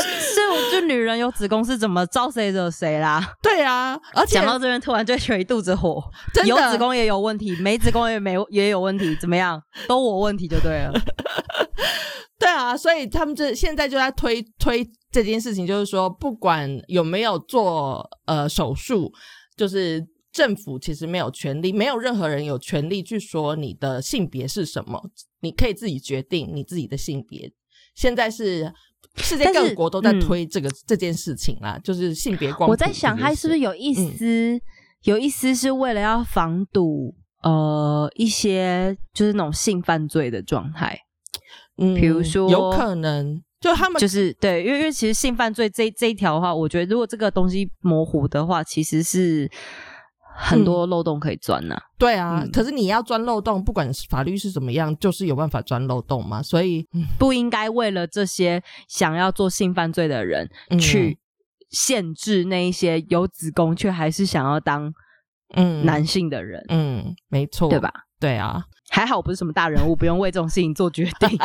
[0.00, 0.40] 是，
[0.72, 3.34] 就女人有子宫是怎么招谁惹谁啦？
[3.40, 6.02] 对啊，而且讲到这边突然就有一肚子火，
[6.44, 9.62] 有子宫也有问题，没子宫也没也有问题，怎么样？
[9.86, 10.92] 都我问题就对了。
[12.40, 19.12] 对啊，所以他们这现在就在推推这件事情，就是说不管有没有做呃手术，
[19.56, 25.00] 就是政府其实没有权利，没有任何人有权利去说你的性别是什么，
[25.40, 27.52] 你可以自己决定你自己的性别。
[27.94, 28.72] 现在是。
[29.16, 32.68] 世界各国都在推这个这件事情啦，就是性别光。
[32.68, 34.60] 我在想，他是不是有一丝
[35.04, 40.98] 有一丝是为了要防堵呃一些就是那种性犯罪的状态？
[41.78, 49.50] 嗯，比如说有可能就他们就是对，因为因为其实性犯罪这这一条的话，我觉得如果这个东西模糊的话，其实是
[50.36, 51.76] 很多漏洞可以钻呢。
[51.96, 56.42] 对啊，可是你要钻漏洞，不管法律是怎么样，就是有办法钻漏洞嘛。
[56.42, 56.86] 所以
[57.18, 60.48] 不应该为了这些想要做性犯罪的人
[60.80, 61.18] 去
[61.70, 64.92] 限制那一些有子宫却还是想要当
[65.54, 66.64] 嗯男性的人。
[66.68, 67.92] 嗯，没错，对吧？
[68.18, 71.38] 对啊，还好我不是什么大人物，不用为这种事情做决定。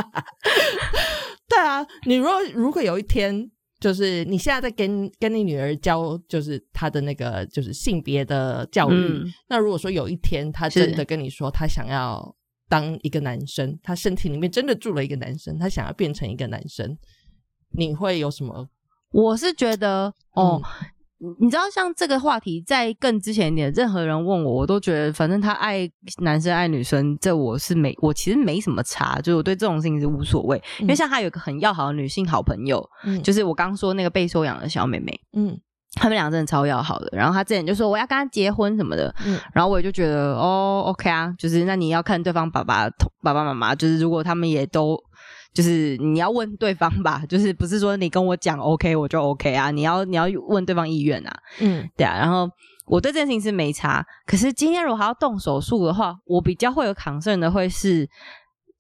[1.47, 3.51] 对啊，你如果如果有一天。
[3.79, 9.23] 就是你现在在跟跟你女儿教，就是她的那个就是性别的教育。
[9.47, 12.35] 那如果说有一天她真的跟你说，她想要
[12.67, 16.97] 当一个男生，她身体里面真的住了一个男生，她想要变成一个男生，
[17.71, 18.67] 你会有什么？
[19.11, 20.61] 我是觉得哦。
[21.41, 25.89] 你知道，像这个话题，在更之前一点，任何人问我，我都觉得，反正他爱
[26.21, 30.61] 男生爱女生，这我是没，我其实没什么差，就是我对这种事情是无所谓。
[30.79, 32.81] 因为像他有一个很要好的女性好朋友，
[33.21, 35.59] 就是我刚说那个被收养的小妹妹，嗯，
[35.95, 37.09] 他们俩真的超要好的。
[37.11, 42.89] 然后他之前就说我要跟他结婚什么的，嗯，然后我也就觉得哦，OK 啊，就是那你要看对方爸爸、
[43.21, 44.97] 爸爸妈妈，就是如果他们也都。
[45.53, 49.71] 就是你要问对方吧， 就是不是说你跟我讲 OK 我就 OK 啊？
[49.71, 52.17] 你要你要问对方意愿啊，嗯，对啊。
[52.17, 52.49] 然后
[52.85, 58.07] 我对这件事情是没差，可是今天如果还要动手术的话，我比较会有 concern 的会是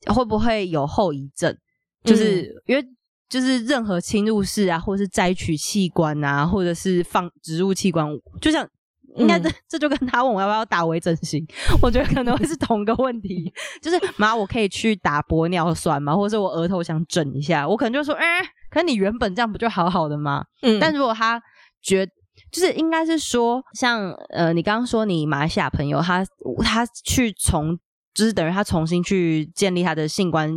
[0.07, 1.55] 会不会有后遗症？
[2.03, 2.83] 就是因为
[3.27, 8.07] 就是任何侵入式啊，或者是摘取器官啊，或者是放植入器官，
[8.41, 8.67] 就像。
[9.15, 11.45] 应该这这就跟他问我要不要打微整形，
[11.81, 13.51] 我觉得可能会是同个问题。
[13.81, 16.15] 就是妈，我可以去打玻尿酸吗？
[16.15, 20.45] 或者是我额头想整一下，我可能就说，哎，可你原本这样不就好好的吗？
[20.61, 20.79] 嗯。
[20.79, 21.41] 但如果他
[21.81, 22.05] 觉，
[22.51, 26.25] 就是应该是说，像呃，你刚刚说你马来西亚朋友，他
[26.63, 27.77] 他去从，
[28.13, 30.51] 就是等于他重新去建立他的性关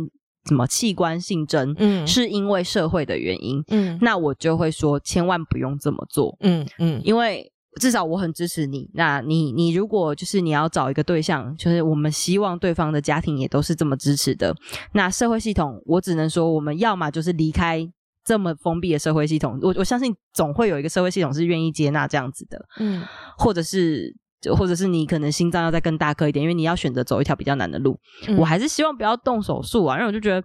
[0.47, 7.49] 什么器官性征，嗯，是因为社会的原因，嗯，那我就会说，千万不用这么做，嗯嗯，因为。
[7.79, 8.89] 至少我很支持你。
[8.93, 14.55] 那你，你如果就是你要找一个对象，就是我们希望对方的家庭也都是这么支持的。
[14.93, 17.87] 那社会系统，我只能说，我们要么就是离开
[18.23, 19.57] 这么封闭的社会系统。
[19.61, 22.65] 我我相信总会有一个社会系统是愿意接纳这样子的。
[22.79, 23.03] 嗯，
[23.37, 24.13] 或者是，
[24.57, 27.99] 或者是你可能心脏要再更大颗一点，因为你要选择走一条比较难的路。
[28.37, 30.43] 我还是希望不要动手术啊，因为我就觉得。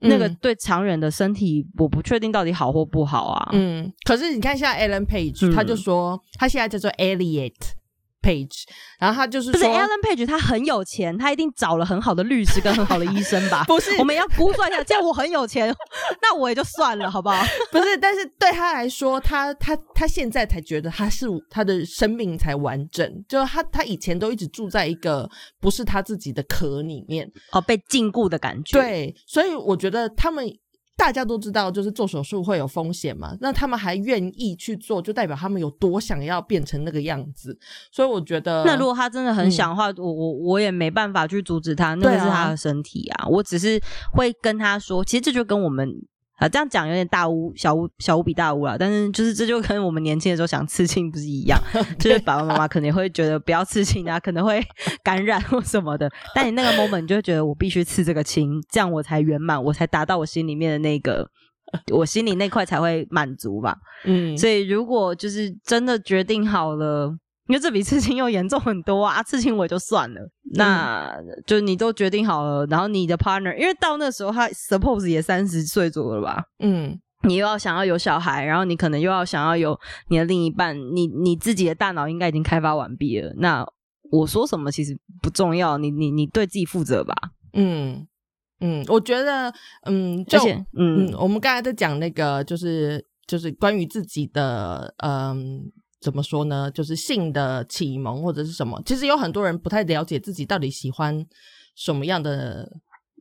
[0.00, 3.50] 那个对常人的身体，我不确定到底好或不好啊。
[3.52, 7.54] 嗯，可是你看，现在 Alan Page 他就说，他现在叫做 Elliot。
[8.24, 8.62] Page，
[8.98, 13.64] 然后他就是不是 Alan Page，他很有钱，他一定找了很好的律师跟很好的医生吧？
[13.68, 15.74] 不是，我们要估算一下，这样我很有钱，
[16.22, 17.44] 那我也就算了，好不好？
[17.70, 25.28] 不是，但是对他来说，他他他现在才觉得他是他的生命才完整，就他他以前都一直住在一个
[25.60, 28.80] 不是他自己的壳里面，哦，被禁锢的感觉。
[28.80, 30.48] 对，所以我觉得他们。
[30.96, 33.36] 大家都知道，就是做手术会有风险嘛。
[33.40, 37.58] 那他们还愿意去做，就代表他们有多想要变成那个样子。
[37.90, 43.26] 所以我觉得，那如果他真的很想的话，我我我也没办法去阻止他，那个是他的身体啊。
[43.28, 43.80] 我只是
[44.12, 46.06] 会跟他说，其实这就跟我们。
[46.36, 51.58] 啊，这样讲有点大巫小巫小巫比大巫了，但是就是这就跟我们年轻的时候想刺青不是一样，
[51.98, 54.60] 就是爸爸妈妈可能会觉得不要刺青啊，可能会
[55.04, 61.28] 感染或什么的，但你那个 moment 你就会觉得我必须刺这个青，这样我才圆满，我才达到我心里面的那个，
[61.92, 63.76] 我心里那块才会满足吧。
[64.04, 67.16] 嗯，所以如果就是真的决定好了。
[67.46, 69.22] 因为这比刺青又严重很多啊！
[69.22, 70.20] 刺青我也就算了，
[70.54, 71.14] 那
[71.46, 76.44] 就你都决定好了，然后你的 partner，因为到那时候他 suppose 也三十岁左右了吧？
[76.60, 79.78] 嗯，你又要想要有小孩，然后你可能又要想要有
[80.08, 83.30] 你的另一半，你你自己的大脑应该已经开发完毕了。
[83.36, 83.62] 那
[84.10, 87.14] 我说什么其实不重要，你你你对自己负责吧。
[87.52, 88.06] 嗯
[88.60, 90.38] 嗯，我觉得嗯，就
[90.78, 95.70] 嗯，我们刚才在讲那个，就是就是关于自己的嗯。
[96.04, 96.70] 怎么说呢？
[96.70, 98.78] 就是性的启蒙或者是什么？
[98.84, 101.26] 其实有很多人不太了解自己到底喜欢
[101.74, 102.70] 什么样的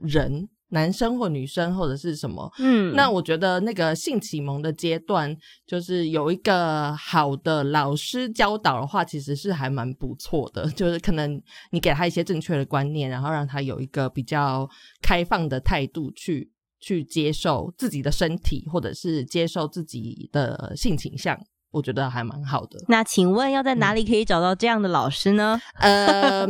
[0.02, 2.52] 人，男生或女生或者是什么。
[2.60, 5.34] 嗯，那我觉得那个性启蒙的阶段，
[5.66, 10.70] 就是有一个好的老师教导的话，其实是还蛮不错的。
[10.76, 14.70] 就是可能你给他一些正确的观念，然后让他有一个比较
[15.02, 21.40] 开放的态度去去接受自己的身体，或者是接受自己的性倾向。
[21.74, 22.80] 我觉得还蛮好的。
[22.88, 25.60] 那请问要在哪里可以找到这样的老师呢？
[25.80, 26.48] 呃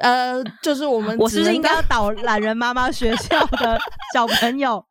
[0.00, 3.76] 呃，就是我们，我是不是应该要导懒人妈妈学校的
[4.14, 4.84] 小朋友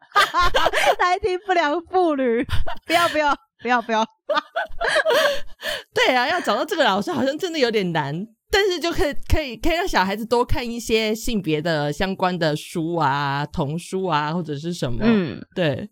[1.00, 2.45] 来听不良妇女？
[2.86, 4.06] 不要不要不要不要！
[5.95, 8.14] 对啊，要找到这个老师好像真的有点难，
[8.52, 15.00] 但是就可以可以可以让小孩子多看一些性别的相关的书啊、童书啊，或者是什么。
[15.04, 15.89] 嗯，对。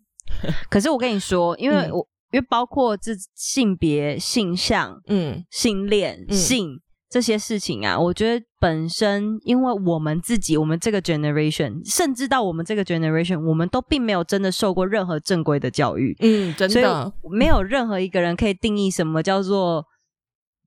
[0.68, 2.06] 可是我跟你说，因为我。
[2.32, 16.16] 因为包括这性别、性向、嗯，性恋、性这些事情啊，我觉得本身，因为我们自己，我们这个 generation，甚至到我们这个 generation，我们都并没有真的受过任何正规的教育。
[16.18, 19.84] 嗯，真的，没有任何一个人可以定义什么叫做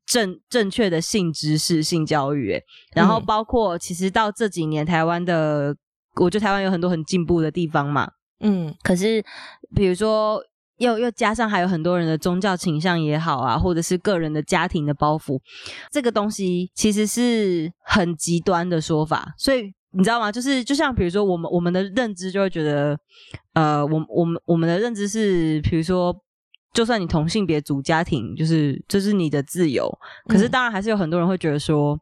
[0.06, 2.58] 正正确的性知识、性教育。
[2.96, 5.76] 然后，包括其实到这几年，台湾的，
[6.16, 8.10] 我觉得台湾有很多很进步的地方嘛。
[8.40, 9.22] 嗯，可是
[9.76, 10.42] 比如说。
[10.80, 15.40] 又又加上还有很多人的宗教倾向也好啊，或者是个人的家庭的包袱，
[15.92, 19.34] 这个东西其实是很极端的说法。
[19.38, 20.32] 所以你知道吗？
[20.32, 22.98] 就是就像比如说，我们我们的认知就会觉得，
[23.54, 26.16] 呃，我我们我们的认知是，比如说，
[26.74, 29.92] 就算你同性别组家庭，就是这是你的自由。
[30.28, 32.00] 可是当然还是有很多人会觉得说，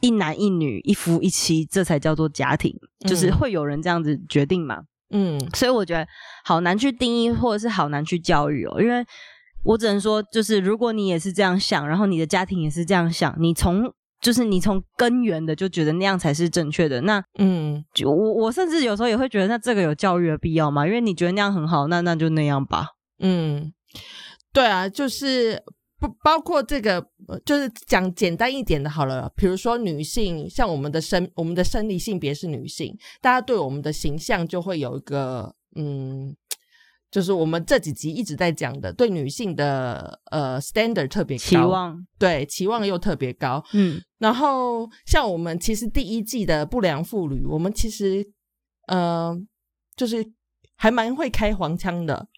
[0.00, 4.84] 一男一女一夫一妻，这才叫做家庭，就是会有人这样子决定嘛。
[5.10, 6.06] 嗯，所以我觉得
[6.44, 8.80] 好难去定义，或者是好难去教育哦。
[8.80, 9.04] 因为
[9.64, 17.00] 我只能说，就是如果你也是这样想，然后你的家庭也是这样想，你从就是你从根源的就觉得那样才是正确的。
[17.02, 20.86] 那嗯，就我我甚至有时候也会觉得，那这个有教育的必要吗？
[20.86, 22.88] 因为你觉得那样很好，那那就那样吧。
[23.18, 23.72] 嗯，
[24.52, 25.62] 对啊，就是。
[26.00, 27.04] 不包括这个，
[27.44, 29.28] 就是讲简单一点的，好了。
[29.36, 36.36] 比如说女性，像我们的生我们的生理性别是女性，大家对我们的形象就会有一个，嗯，
[37.10, 44.00] 就是我们这几集一直在讲的，对女性的呃 standard 特别高，期望对期望又特别高，嗯。
[44.18, 48.24] 然后像我们其实第一季的不良妇女，我们其实
[48.86, 49.36] 呃
[49.96, 50.24] 就是
[50.76, 52.28] 还蛮会开黄腔的，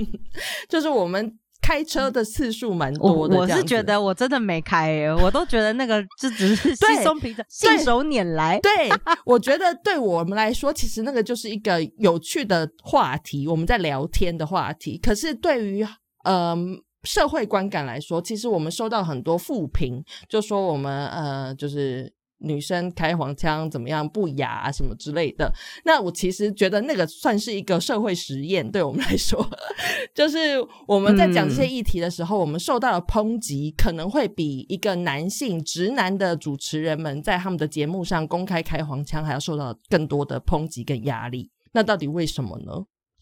[0.70, 1.38] 就是我们。
[1.62, 8.58] 开车的次数蛮多的，我是觉得我真的没开，我都觉得那个这只是轻松平常信手拈来。
[8.60, 8.90] 对，
[9.24, 14.98] 我觉得对我们来说，其实那个就是一个有趣的话题，我们在聊天的话题。
[14.98, 15.86] 可是对于
[16.24, 16.56] 呃
[17.04, 22.12] 社会观感来说，其实我们收到很多负评，就说我们呃就是。
[22.42, 25.52] 女生开黄腔怎么样不雅什么之类的？
[25.84, 29.48] 那我其实觉得那个算是一个社会实验，对我们来说，
[30.14, 30.38] 就是
[30.86, 41.50] 我们在讲这些议题的时候，我们受到的抨击可能会比一个男性直男的主持人们在他们的节目上公开开黄腔还要受到更多的抨击跟压力。
[41.72, 42.72] 那到底为什么呢？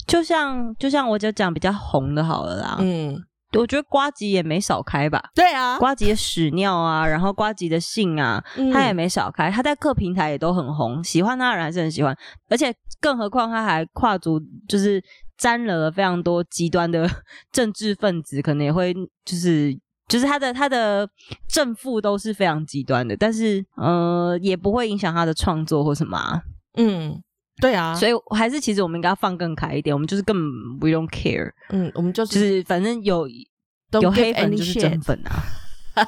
[0.06, 3.22] 就像就像我就讲比较红的好了啦，嗯。
[3.58, 5.22] 我觉得瓜吉也没少开吧？
[5.34, 8.42] 对啊，瓜吉的屎尿啊，然后瓜吉的性啊，
[8.72, 9.50] 他也没少开。
[9.50, 12.16] 他在各平台也都很红，喜欢他的人还是很喜欢。
[12.48, 15.02] 而且更何况他还跨足，就是
[15.36, 17.08] 沾惹了非常多极端的
[17.50, 18.94] 政治分子，可能也会
[19.24, 19.76] 就是
[20.06, 21.08] 就是他的他的
[21.48, 26.42] 正负都是非常极端的，但是呃也不会影响他的创作或什么。
[26.76, 27.20] 嗯。
[27.60, 33.28] 对啊，所以还是其实我们应该放更开一点，我们就是根本不用 care，嗯，我们就是反正有
[34.00, 35.42] 有黑粉就是真粉啊。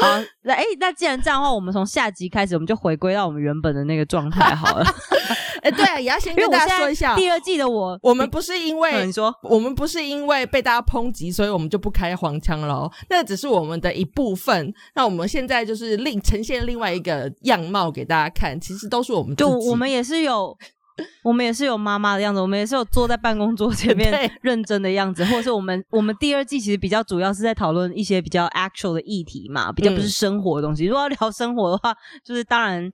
[0.00, 4.84] 好，那哎，那既然这样的话，我们从下集开始，我们就回归到我们原本的那个状态好了。
[5.62, 12.90] 哎，对啊，也要先跟大家说一下，第二季的我，我们不是因为你说，我们不是因为被大家抨击，所以我们就不开黄腔了。
[13.08, 14.74] 那只是我们的一部分。
[14.94, 20.56] 那我们现在就是另呈现另外一个样貌给大家看，其实都是我们就我们也是有。
[21.24, 30.84] 我们也是有妈妈的样子，我们也是有坐在办公桌前面 认真的样子，或者是我们我们第二季其实比较主要是在讨论一些比较 actual 的议题嘛，比较不是生活的东西。
[30.84, 32.84] 如果要聊生活的话，就是当然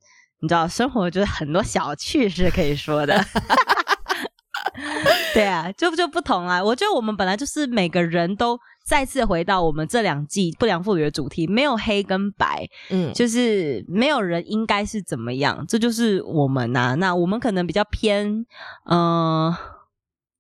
[0.41, 3.21] 你知道，生活就是很多小趣事可以说的。
[5.35, 6.63] 对啊，就就不同啊。
[6.63, 8.59] 我觉得我们本来就是每个人都。
[8.91, 16.97] 再次回到我们这两季不良妇女的主题，没有黑跟白，嗯，就是没有人应该是怎么样，这就是我们呐。
[16.99, 18.45] 那我们可能比较偏，
[18.91, 19.55] 嗯，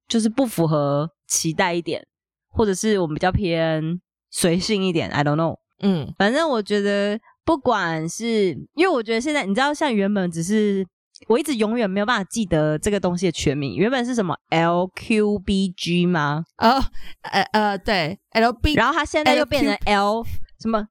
[0.08, 2.04] 就是不符合期待一点，
[2.50, 4.00] 或者是我们比较偏
[4.32, 5.58] 随性一点，I don't know。
[5.78, 10.84] 嗯，反正我觉得，不管是因为我觉得现在你知道，像原本只是。
[11.28, 16.44] 我一直永远没有办法记得这个东西的全名，原本是什么 LQBG 吗？
[16.58, 16.82] 哦，
[17.22, 20.24] 呃呃，对，LB，然后它现在又变成 L
[20.60, 20.86] 什么？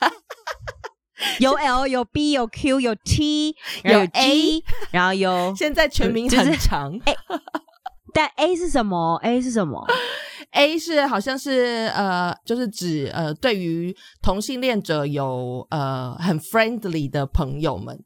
[1.38, 3.54] 有 L 有 B 有 Q 有 T
[3.84, 6.92] 有 A，然后有 现在全名很长。
[8.12, 9.86] 但 A 是什么？A 是什么？
[10.52, 17.98] A 是好像是呃，就是指呃，对于同性恋者有呃很 friendly 的朋友们。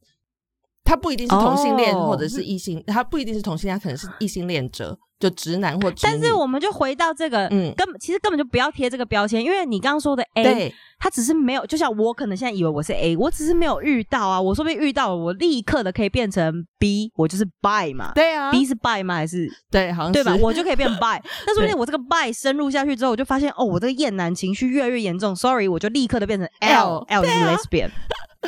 [0.86, 4.96] 他不一定是同性恋，或者是异性，他不一定是同性恋，可能是异性恋者。
[5.18, 19.14] 就直男或，但是我们就回到这个，嗯，根本其实根本就不要贴这个标签，因为你刚刚说的 A，他只是没有，就像我可能现在以为我是 A，我只是没有遇到啊，我说不定遇到，我立刻的可以变成 B，我就是 Bi 嘛，对啊，B 是 Bi 吗？
[19.14, 19.50] 还是？
[19.70, 20.36] 对，好像对吧？
[20.38, 27.88] 我就可以变 Bi， 但说不定我这个 Bi 深入下去之后，我就发现哦，我这个厌男情绪越来越严重，Sorry，我就立刻的变成 L，L 是 Lesbian。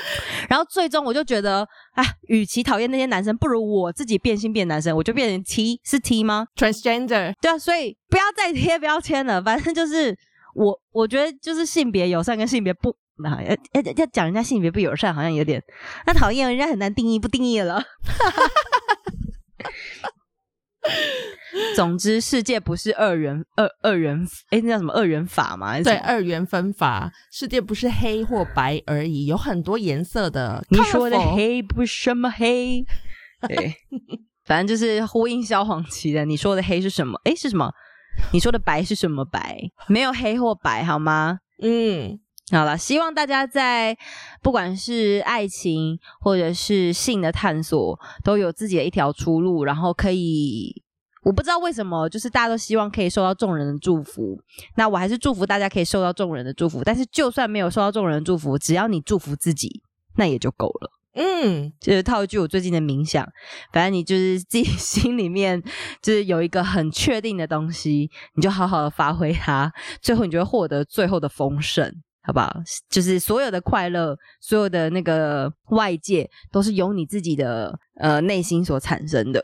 [0.49, 1.61] 然后最终我就觉得，
[1.93, 9.43] 啊，与其讨厌那些男生，不如我自己变性变男生，我就变成 T，是 T 吗？Transgender，对啊，所以不要再贴标签了。
[9.43, 10.17] 反正就是
[10.55, 15.63] 我，我觉得就是性别友善跟性别不，要要要讲人家性别不友善，好像有点
[16.07, 17.83] 那讨厌，人家很难定义，不定义了。
[21.75, 25.81] 总之，世界不是二元二二元，哎，那叫什么二元法吗？
[25.81, 30.65] 对，二元分法，世界不是黑或白而已，有很多颜色的。
[30.71, 32.85] 你说的黑不是什么黑？
[33.49, 33.75] 对，
[34.45, 36.25] 反正就是呼应萧煌奇的。
[36.25, 37.19] 你说的黑是什么？
[37.25, 37.73] 哎，是什么？
[38.33, 39.59] 你说的白是什么白？
[39.87, 41.39] 没有黑或白，好吗？
[41.63, 42.19] 嗯，
[42.51, 43.97] 好了，希望大家在
[44.43, 50.83] 不管是爱情或者是性的探索，都有自己的一条出路，然后可以。
[51.25, 54.41] 我不知道为什么，就是大家都希望可以受到众人的祝福。
[54.77, 56.83] 那我还是祝福大家可以受到众人的祝福。
[56.83, 59.83] 但是就算没有受到众人的祝福，只要你祝福自己，
[60.17, 60.91] 那也就够了。
[61.15, 63.29] 嗯，就是套一句我最近的冥想，
[63.73, 65.61] 反正你就是自己 心里面
[66.01, 69.71] 就是有一个很确定的东西，你就好好的发挥它，
[70.01, 71.93] 最后你就会获得最后的丰盛，
[72.29, 72.53] 好不好？
[72.91, 79.43] 就是所有的快乐，所有的那个外界，都是由你自己的呃内心所产生的。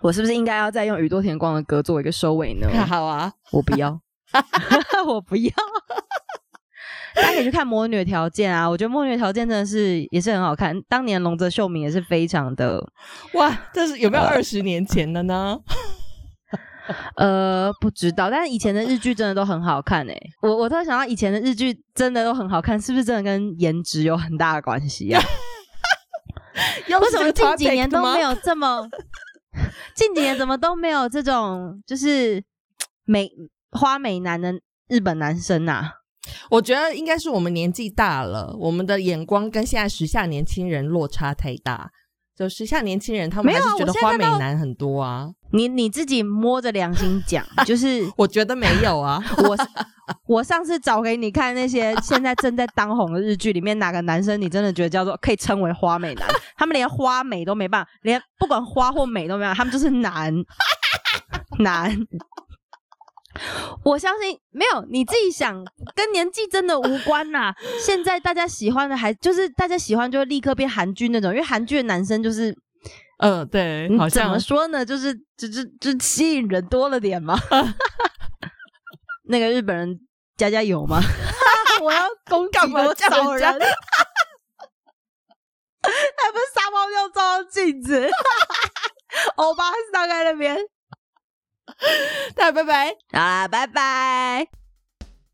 [0.00, 2.66] 我是不是应该要再用宇多田光的歌做一个收尾呢？
[2.88, 4.00] 好啊，我不要，
[5.06, 5.52] 我不要。
[7.14, 10.80] 大家可以去看《魔女的条件》啊，我觉得《魔女的条件》真的是也是很好看。
[10.88, 12.82] 当年龙泽秀明也是非常的
[13.34, 15.58] 哇，这是有没有二十年前的呢？
[15.66, 16.01] 呃，
[17.80, 20.30] 不知道，但是以前的日剧真的都很好看诶。
[20.42, 25.22] 我我突然想到，以前的日剧真的都很好看，是不是真的跟颜值有很大的关系啊？
[27.00, 28.86] 为什么近几年都没有这么？
[29.94, 32.42] 近几年怎么都没有这种就是
[33.04, 33.30] 美
[33.70, 34.52] 花美男的
[34.88, 35.90] 日本男生呐？
[36.50, 41.90] 我觉得应该是我们年纪大了，我们的眼光跟现在时下年轻人落差太大。
[42.42, 45.28] 就是像年轻人他们还是觉得花美男很多啊。
[45.52, 49.22] 你你自己摸着良心讲， 就是我觉得没有啊。
[49.46, 49.56] 我
[50.26, 56.26] 我上次找给你看那些现在正在当红的日剧里面，哪个男生你真的觉得叫做可以称为花美男？
[56.56, 60.34] 他们连花美都没办法，连不管花或美都没有，他们就是男
[61.60, 61.96] 男。
[63.84, 65.64] 我相信没有你自己想，
[65.94, 67.52] 跟年纪真的无关呐。
[67.80, 72.56] 现在大家喜欢的还就是大家喜欢就会立刻变韩剧那种，因为韩剧的男生就是，
[73.18, 77.38] 嗯，对，好像怎么说呢，就是就是就吸引人多了点嘛。
[79.28, 80.00] 那个日本人
[80.36, 81.00] 加加油吗？
[81.80, 83.50] 我要攻击我找人？
[85.82, 88.08] 还不是撒泡尿照镜子？
[89.36, 90.56] 欧巴上在那边。
[92.34, 94.46] 大家拜拜，好啦，拜拜！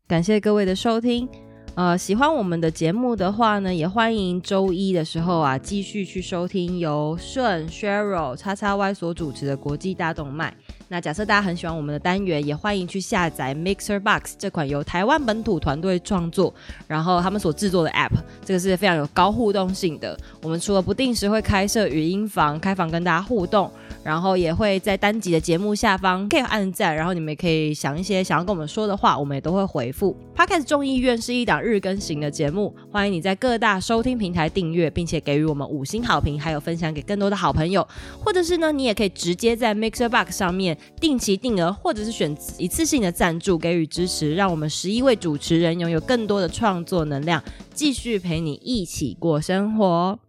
[0.07, 1.27] 感谢各位的收听。
[1.75, 10.55] 呃，喜欢我们的节目的话呢，也欢迎周一的时候啊，继续去收听由顺 Cheryl 叉叉 Y 所主持的国际大动脉。
[10.91, 16.51] 那假设大家很喜欢我们的单元，也欢迎去下载 Mixer Box 这款由台湾本土团队创作，
[16.87, 18.09] 然后他们所制作的 App，
[18.43, 20.17] 这个是非常有高互动性的。
[20.41, 23.71] 我们除了不定时会开设语音房，开房跟大家互动，
[24.03, 30.17] 然后也会在单集的节目下方可以按赞，然后你们也可以想一些想要跟我们说的话，我们也都会回复。
[30.35, 37.87] Podcast 众议院是一档日更型的节目，欢迎你在各大收听平台订阅，并且给予我们五星好评，还有分享给更多的好朋友，
[38.19, 40.78] 或者是呢，你也可以直接在 Mixer Box 上面。
[40.99, 50.19] 定期定额，或者是选一次性的赞助给予支持，让我们十一位主持人拥有更多的创作能量，继续陪你一起过生活。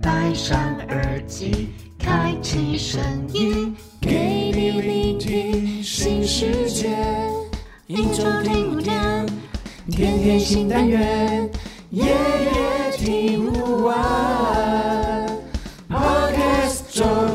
[0.00, 0.58] 戴上
[0.88, 1.68] 耳机，
[1.98, 3.00] 开启声
[3.32, 6.96] 音，给你聆听新世界。
[7.86, 9.26] 一周听五天，
[9.90, 11.50] 天天新单元，
[11.90, 15.28] 夜夜听不完。
[15.90, 17.31] Podcast。